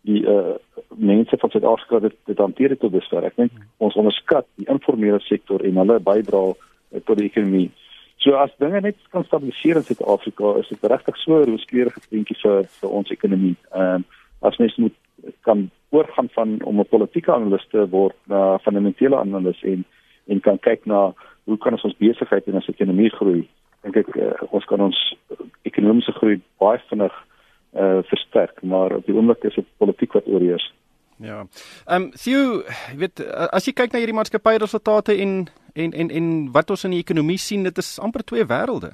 die 0.07 0.23
uh 0.23 0.55
mense 0.95 1.37
van 1.37 1.49
Suid-Afrika 1.49 1.99
dit, 1.99 2.15
dit 2.25 2.37
hanteer 2.37 2.77
tot 2.77 2.91
dusver. 2.91 3.25
Ek 3.27 3.35
dink 3.35 3.51
ons 3.77 3.95
onderskat 3.99 4.47
die 4.55 4.69
informele 4.71 5.19
sektor 5.27 5.63
en 5.65 5.79
hulle 5.83 5.99
bydrae 5.99 6.55
uh, 6.55 7.03
tot 7.05 7.17
die 7.17 7.29
ekonomie. 7.29 7.69
So 8.21 8.37
as 8.37 8.53
dinge 8.61 8.81
net 8.81 8.97
kan 9.13 9.25
stabiliseer 9.25 9.81
in 9.81 9.85
Suid-Afrika, 9.85 10.55
is 10.61 10.69
dit 10.69 10.89
regtig 10.89 11.17
so 11.17 11.41
'n 11.41 11.49
rooskleurige 11.49 12.01
prentjie 12.09 12.37
vir 12.43 12.65
vir 12.79 12.89
ons 12.89 13.11
ekonomie. 13.11 13.55
Ehm 13.73 14.01
um, 14.01 14.05
as 14.41 14.57
mens 14.57 14.75
moet 14.77 14.95
kan 15.45 15.69
oorgaan 15.89 16.29
van 16.33 16.63
om 16.63 16.79
'n 16.79 16.89
politieke 16.89 17.33
analis 17.33 17.67
te 17.69 17.89
word 17.89 18.15
na 18.25 18.57
fundamentele 18.57 19.17
analis 19.17 19.63
en 19.63 19.85
en 20.27 20.39
kan 20.39 20.59
kyk 20.59 20.85
na 20.85 21.13
hoe 21.45 21.57
kan 21.57 21.73
ons 21.77 21.83
ons 21.89 21.97
besigheid 21.97 22.47
en 22.47 22.59
ons 22.59 22.69
ekonomie 22.69 23.09
groei. 23.17 23.41
Dink 23.85 23.97
ek 24.03 24.15
uh, 24.15 24.33
ons 24.51 24.65
kan 24.69 24.81
ons 24.81 24.97
ekonomiese 25.67 26.13
groei 26.19 26.39
baie 26.61 26.81
vinnig 26.89 27.17
uh 27.71 28.01
versterk, 28.03 28.57
maar 28.67 28.97
op 28.97 29.05
die 29.07 29.15
oomblik 29.15 29.45
is 29.47 29.55
dit 29.55 29.67
politiek 29.79 30.11
wat 30.17 30.27
oorheers. 30.27 30.65
Ja. 31.21 31.45
Ehm 31.85 32.01
um, 32.01 32.09
Theo, 32.11 32.63
weet 32.97 33.21
as 33.55 33.67
jy 33.69 33.73
kyk 33.77 33.93
na 33.93 34.01
hierdie 34.01 34.17
maatskappy 34.17 34.57
resultate 34.59 35.15
en 35.15 35.47
en 35.73 35.93
en 35.93 36.09
en 36.09 36.27
wat 36.51 36.73
ons 36.73 36.83
in 36.83 36.97
die 36.97 37.03
ekonomie 37.03 37.39
sien, 37.39 37.63
dit 37.63 37.77
is 37.77 37.99
amper 38.01 38.25
twee 38.27 38.45
wêrelde. 38.45 38.91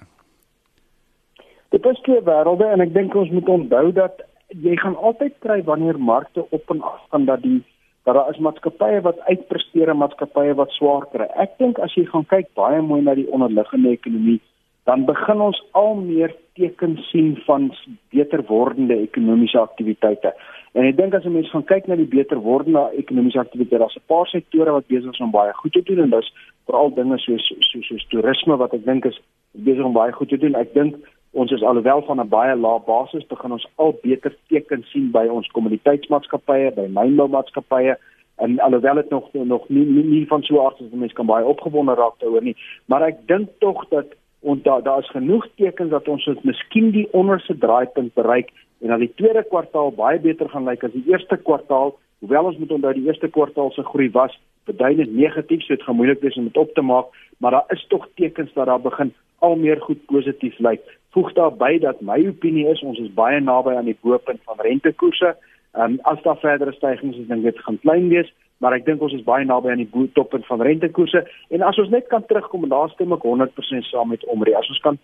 Dit 1.73 1.85
is 1.85 2.01
twee 2.05 2.21
wêrelde 2.21 2.67
en 2.69 2.83
ek 2.85 2.93
dink 2.93 3.15
ons 3.15 3.31
moet 3.31 3.49
onthou 3.49 3.91
dat 3.95 4.21
jy 4.47 4.75
gaan 4.79 4.95
altyd 4.95 5.33
kry 5.43 5.63
wanneer 5.63 5.99
markte 5.99 6.45
op 6.49 6.69
en 6.75 6.81
af 6.81 7.01
gaan 7.09 7.25
dat 7.25 7.41
die 7.41 7.63
dat 8.07 8.15
daar 8.15 8.29
is 8.29 8.37
maatskappye 8.39 9.01
wat 9.03 9.19
uitpresteer 9.19 9.89
en 9.91 9.97
maatskappye 9.99 10.53
wat 10.55 10.71
swaar 10.71 11.03
kry. 11.11 11.25
Ek 11.43 11.57
dink 11.59 11.79
as 11.83 11.91
jy 11.99 12.05
gaan 12.07 12.23
kyk 12.31 12.53
baie 12.55 12.79
mooi 12.81 13.01
na 13.03 13.17
die 13.19 13.27
onderliggende 13.35 13.91
ekonomie, 13.91 14.39
dan 14.87 15.03
begin 15.09 15.43
ons 15.43 15.59
al 15.75 15.97
meer 15.99 16.31
tekens 16.55 17.09
sien 17.11 17.33
van 17.43 17.67
beter 18.15 18.45
wordende 18.47 18.95
ekonomiese 19.03 19.59
aktiwiteite. 19.59 20.31
En 20.71 20.87
ek 20.87 20.95
dink 20.95 21.17
as 21.19 21.25
'n 21.25 21.33
mens 21.35 21.51
gaan 21.51 21.67
kyk 21.67 21.87
na 21.87 21.95
die 21.99 22.07
beter 22.07 22.39
wordende 22.39 22.87
ekonomiese 22.95 23.43
aktiwiteite, 23.43 23.83
daar's 23.83 23.99
'n 23.99 24.07
paar 24.07 24.27
sektore 24.27 24.71
wat 24.71 24.87
besig 24.87 25.11
is 25.11 25.19
om 25.19 25.31
baie 25.31 25.53
goed 25.53 25.73
te 25.73 25.83
doen 25.83 25.99
en 25.99 26.09
dis 26.09 26.33
veral 26.65 26.93
dinge 26.93 27.17
soos 27.17 27.53
soos 27.59 27.87
soos 27.87 28.07
toerisme 28.07 28.55
wat 28.57 28.73
ek 28.73 28.85
dink 28.85 29.05
is 29.05 29.19
besig 29.51 29.83
om 29.83 29.93
baie 29.93 30.11
goed 30.11 30.29
te 30.29 30.37
doen. 30.37 30.55
Ek 30.55 30.73
dink 30.73 30.95
ons 31.37 31.51
is 31.51 31.63
alhoewel 31.63 32.01
van 32.01 32.19
'n 32.19 32.29
baie 32.29 32.55
lae 32.55 32.79
basis 32.85 33.25
begin 33.27 33.51
ons 33.51 33.67
al 33.75 33.99
beter 34.03 34.35
tekens 34.47 34.91
sien 34.91 35.11
by 35.11 35.25
ons 35.27 35.47
kommoditeitsmaatskappye, 35.47 36.71
by 36.75 36.87
mynboumaatskappye. 36.99 37.97
En 38.37 38.59
alhoewel 38.59 38.95
dit 38.95 39.09
nog 39.09 39.33
nog 39.33 39.69
nie 39.69 39.85
nie, 39.85 40.03
nie 40.03 40.27
van 40.27 40.43
so 40.43 40.65
aard 40.65 40.79
is 40.79 40.89
dat 40.89 40.99
mense 40.99 41.15
kan 41.15 41.25
baie 41.25 41.45
opgewonde 41.45 41.93
raak 41.93 42.19
daaroor 42.19 42.43
nie, 42.43 42.55
maar 42.85 43.01
ek 43.01 43.27
dink 43.27 43.49
tog 43.59 43.87
dat 43.89 44.05
ons 44.39 44.61
daar 44.63 44.83
daar's 44.83 45.09
genoeg 45.09 45.47
tekens 45.55 45.89
dat 45.89 46.07
ons 46.07 46.25
dit 46.25 46.43
miskien 46.43 46.91
die 46.91 47.07
onderste 47.11 47.57
draaipunt 47.57 48.13
bereik 48.13 48.51
en 48.81 48.87
dan 48.87 48.99
die 48.99 49.13
tweede 49.15 49.43
kwartaal 49.43 49.91
baie 49.91 50.19
beter 50.19 50.49
gaan 50.49 50.65
lyk 50.65 50.83
as 50.83 50.91
die 50.91 51.05
eerste 51.11 51.37
kwartaal, 51.37 51.95
hoewel 52.19 52.45
ons 52.45 52.57
moet 52.57 52.71
onthou 52.71 52.93
die 52.93 53.07
eerste 53.07 53.27
kwartaal 53.27 53.71
se 53.71 53.83
groei 53.83 54.09
was 54.11 54.37
beduidend 54.65 55.13
negatief, 55.15 55.61
so 55.61 55.75
dit 55.75 55.83
gaan 55.83 55.95
moeilik 55.95 56.21
wees 56.21 56.37
om 56.37 56.49
dit 56.49 56.57
op 56.57 56.73
te 56.73 56.81
maak, 56.81 57.13
maar 57.37 57.51
daar 57.51 57.73
is 57.75 57.85
tog 57.87 58.07
tekens 58.15 58.53
dat 58.53 58.65
daar 58.65 58.81
begin 58.81 59.13
al 59.39 59.55
meer 59.55 59.81
goed 59.81 60.05
positief 60.05 60.57
lyk. 60.59 60.96
Voeg 61.15 61.33
daarby 61.33 61.79
dat 61.79 62.01
my 62.01 62.17
opinie 62.27 62.67
is 62.67 62.81
ons 62.81 62.99
is 62.99 63.13
baie 63.13 63.39
naby 63.39 63.75
aan 63.75 63.85
die 63.89 63.97
bo-punt 64.01 64.41
van 64.43 64.59
rentekoerse. 64.59 65.35
Ehm 65.77 65.93
um, 65.93 65.99
as 66.03 66.21
daar 66.23 66.37
verdere 66.37 66.73
stygings 66.73 67.17
is, 67.17 67.27
dink 67.27 67.43
dit 67.43 67.59
gaan 67.59 67.79
klein 67.79 68.09
wees, 68.09 68.33
maar 68.57 68.73
ek 68.73 68.85
dink 68.85 69.01
ons 69.01 69.13
is 69.13 69.23
baie 69.23 69.45
naby 69.45 69.71
aan 69.71 69.83
die 69.83 70.09
toppunt 70.13 70.45
van 70.45 70.61
rentekoerse 70.61 71.23
en 71.49 71.61
as 71.61 71.77
ons 71.77 71.89
net 71.93 72.07
kan 72.07 72.25
terugkom 72.25 72.63
en 72.63 72.73
daar 72.73 72.89
stem 72.89 73.13
ek 73.13 73.25
100% 73.25 73.89
saam 73.91 74.09
met 74.09 74.25
Omri. 74.25 74.53
As 74.57 74.69
ons 74.69 74.83
kan 74.85 74.97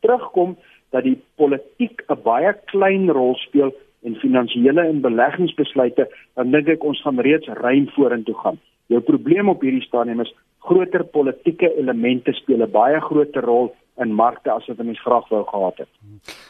terugkom 0.00 0.56
dat 0.94 1.04
die 1.04 1.18
politiek 1.36 2.02
'n 2.08 2.22
baie 2.22 2.52
klein 2.72 3.10
rol 3.10 3.34
speel 3.46 3.72
in 4.02 4.16
finansiële 4.16 4.80
en 4.80 5.00
beleggingsbesluite, 5.00 6.08
dan 6.34 6.50
dink 6.50 6.68
ek 6.68 6.84
ons 6.84 7.02
gaan 7.02 7.20
reeds 7.20 7.48
rein 7.60 7.90
vorentoe 7.96 8.34
gaan. 8.34 8.58
Jou 8.86 9.00
probleem 9.00 9.48
op 9.48 9.60
hierdie 9.62 9.84
stadium 9.84 10.20
is 10.20 10.32
groter 10.58 11.04
politieke 11.04 11.68
elemente 11.78 12.32
speel 12.32 12.62
'n 12.62 12.70
baie 12.70 13.00
groter 13.00 13.44
rol 13.44 13.74
in 14.00 14.14
markte 14.14 14.50
as 14.50 14.66
wat 14.66 14.78
'n 14.78 14.86
mens 14.86 15.00
graag 15.00 15.28
wou 15.28 15.44
gehad 15.46 15.76
het. 15.78 15.88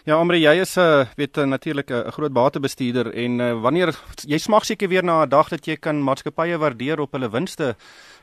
Ja, 0.04 0.14
Amre, 0.14 0.38
jy 0.40 0.54
is 0.60 0.76
'n 0.76 0.80
uh, 0.80 1.06
weet 1.16 1.36
natuurlik 1.36 1.90
'n 1.90 2.10
groot 2.10 2.32
batebestuurder 2.32 3.14
en 3.14 3.40
uh, 3.40 3.60
wanneer 3.60 3.88
jy 4.26 4.38
smag 4.38 4.64
seker 4.64 4.88
weer 4.88 5.04
na 5.04 5.24
'n 5.24 5.28
dag 5.28 5.48
dat 5.48 5.66
jy 5.66 5.76
kan 5.76 6.04
maatskappye 6.04 6.58
waardeer 6.58 7.00
op 7.00 7.12
hulle 7.12 7.30
winste 7.30 7.74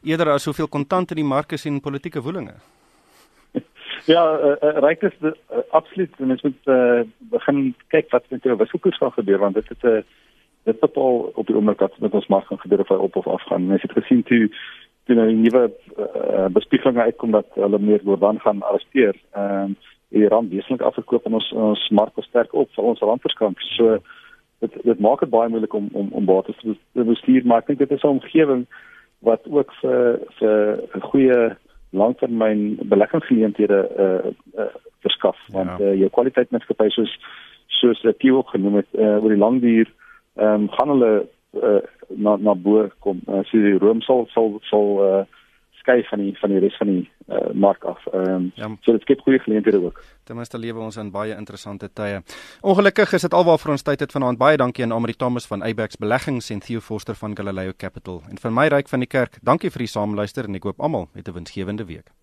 eerder 0.03 0.29
as 0.29 0.45
hoeveel 0.45 0.67
kontant 0.67 1.11
in 1.11 1.17
die 1.17 1.33
mark 1.35 1.51
is 1.51 1.65
en 1.65 1.81
politieke 1.81 2.21
woelinge. 2.21 2.55
Ja, 4.05 4.39
uh, 4.39 4.55
uh, 4.61 4.77
ryk 4.79 5.01
is 5.01 5.13
uh, 5.21 5.31
absoluut 5.71 6.13
en 6.17 6.27
mens 6.27 6.41
moet 6.41 6.61
uh, 6.65 7.01
begin 7.19 7.75
kyk 7.87 8.11
wat 8.11 8.23
met 8.29 8.43
jou 8.43 8.57
wisselkoers 8.57 8.97
gaan 8.97 9.11
gebeur 9.11 9.39
want 9.39 9.55
dit 9.55 9.69
het 9.69 9.83
'n 9.83 9.87
uh, 9.87 10.01
dit 10.67 10.79
bepaal 10.79 11.31
op 11.39 11.47
die 11.47 11.55
oomblik 11.55 11.79
wat 11.79 11.95
met 12.03 12.15
ons 12.17 12.27
mark 12.27 12.47
gaan 12.47 12.59
gebeur 12.59 12.83
of 12.83 12.91
hy 12.91 12.99
op 13.07 13.15
of 13.15 13.27
af 13.27 13.43
gaan. 13.47 13.67
Mens 13.67 13.81
het 13.81 13.95
gesien 13.95 14.23
toe 14.23 14.49
toe 15.07 15.15
nou 15.15 15.27
die 15.27 15.39
nuwe 15.39 15.63
uh, 15.97 16.47
bespiegelinge 16.55 17.07
uitkom 17.09 17.31
dat 17.31 17.47
hulle 17.55 17.79
meer 17.79 18.03
Jordan 18.03 18.39
gaan 18.43 18.63
arresteer. 18.63 19.15
Ehm 19.33 19.75
uh, 19.75 19.93
die 20.09 20.27
rand 20.31 20.51
wesentlik 20.51 20.81
afgekoop 20.87 21.25
en 21.27 21.33
ons 21.35 21.49
ons 21.51 21.89
mark 21.91 22.15
was 22.15 22.25
sterk 22.29 22.53
op 22.55 22.69
vir 22.75 22.83
ons 22.83 23.01
randverskamp. 23.03 23.59
So 23.75 23.97
dit 24.63 24.77
dit 24.83 24.99
maak 25.03 25.19
dit 25.19 25.29
baie 25.29 25.49
moeilik 25.51 25.73
om 25.73 25.89
om 25.91 26.07
om 26.11 26.25
bates 26.25 26.61
te 26.63 27.03
bestuur, 27.03 27.43
maar 27.45 27.63
ek 27.63 27.67
dink 27.67 27.79
dit 27.79 27.91
is 27.91 28.03
'n 28.03 28.15
omgewing 28.15 28.65
wat 29.19 29.41
ook 29.49 29.73
vir 29.81 30.19
vir 30.39 30.79
'n 30.95 31.07
goeie 31.11 31.55
langtermyn 31.89 32.79
beleggingsgeleenthede 32.83 33.79
uh, 33.97 34.31
uh 34.63 34.73
verskaf 35.01 35.37
want 35.53 35.79
ja. 35.79 35.85
uh, 35.85 35.95
jou 35.99 36.09
kwaliteit 36.09 36.51
maatskappy 36.51 36.89
soos 36.89 37.11
soos 37.67 38.01
Tio 38.17 38.41
genoem 38.41 38.75
het 38.75 38.87
uh, 38.93 39.23
oor 39.23 39.29
die 39.29 39.43
lang 39.45 39.61
duur 39.61 39.87
ehm 40.35 40.53
um, 40.53 40.69
gaan 40.69 40.89
hulle 40.89 41.27
uh, 41.53 41.81
na 42.09 42.37
na 42.37 42.53
bo 42.55 42.89
kom. 42.99 43.21
Uh, 43.27 43.43
so 43.49 43.57
die 43.57 43.77
room 43.77 44.01
sal 44.01 44.27
sal 44.33 44.59
sal 44.69 44.87
uh, 45.03 45.23
skei 45.87 46.03
van 46.09 46.19
die 46.19 46.33
van 46.39 46.51
die 46.51 46.59
res 46.59 46.75
van 46.77 46.87
die 46.91 47.03
uh, 47.31 47.53
mark 47.53 47.83
af. 47.83 48.03
Ehm 48.11 48.33
um, 48.33 48.51
ja. 48.55 48.69
so 48.81 48.91
dit 48.91 49.01
skep 49.01 49.21
goeie 49.25 49.39
geleenthede 49.39 49.83
ook. 49.83 50.01
Ten 50.23 50.35
minste 50.35 50.59
lewe 50.59 50.79
ons 50.79 50.97
in 50.97 51.11
baie 51.11 51.35
interessante 51.35 51.89
tye. 51.93 52.21
Ongelukkig 52.61 53.13
is 53.13 53.21
dit 53.27 53.33
alwaar 53.33 53.59
vir 53.63 53.71
ons 53.71 53.87
tyd 53.89 53.99
het 53.99 54.11
vanaand. 54.11 54.37
Baie 54.37 54.57
dankie 54.57 54.83
aan 54.83 54.91
Amri 54.91 55.13
Thomas 55.13 55.47
van 55.47 55.63
Abex 55.63 55.97
Beleggings 55.97 56.49
en 56.49 56.59
Theo 56.59 56.79
Forster 56.79 57.15
van 57.15 57.35
Galileo 57.37 57.71
Capital. 57.77 58.21
En 58.29 58.37
vir 58.37 58.51
my 58.51 58.67
ryk 58.67 58.87
van 58.89 58.99
die 58.99 59.11
kerk, 59.11 59.39
dankie 59.41 59.71
vir 59.71 59.87
die 59.87 59.93
saamluister 59.95 60.45
en 60.45 60.55
ek 60.55 60.63
hoop 60.63 60.81
almal 60.81 61.09
het 61.13 61.27
'n 61.27 61.33
winsgewende 61.33 61.85
week. 61.85 62.17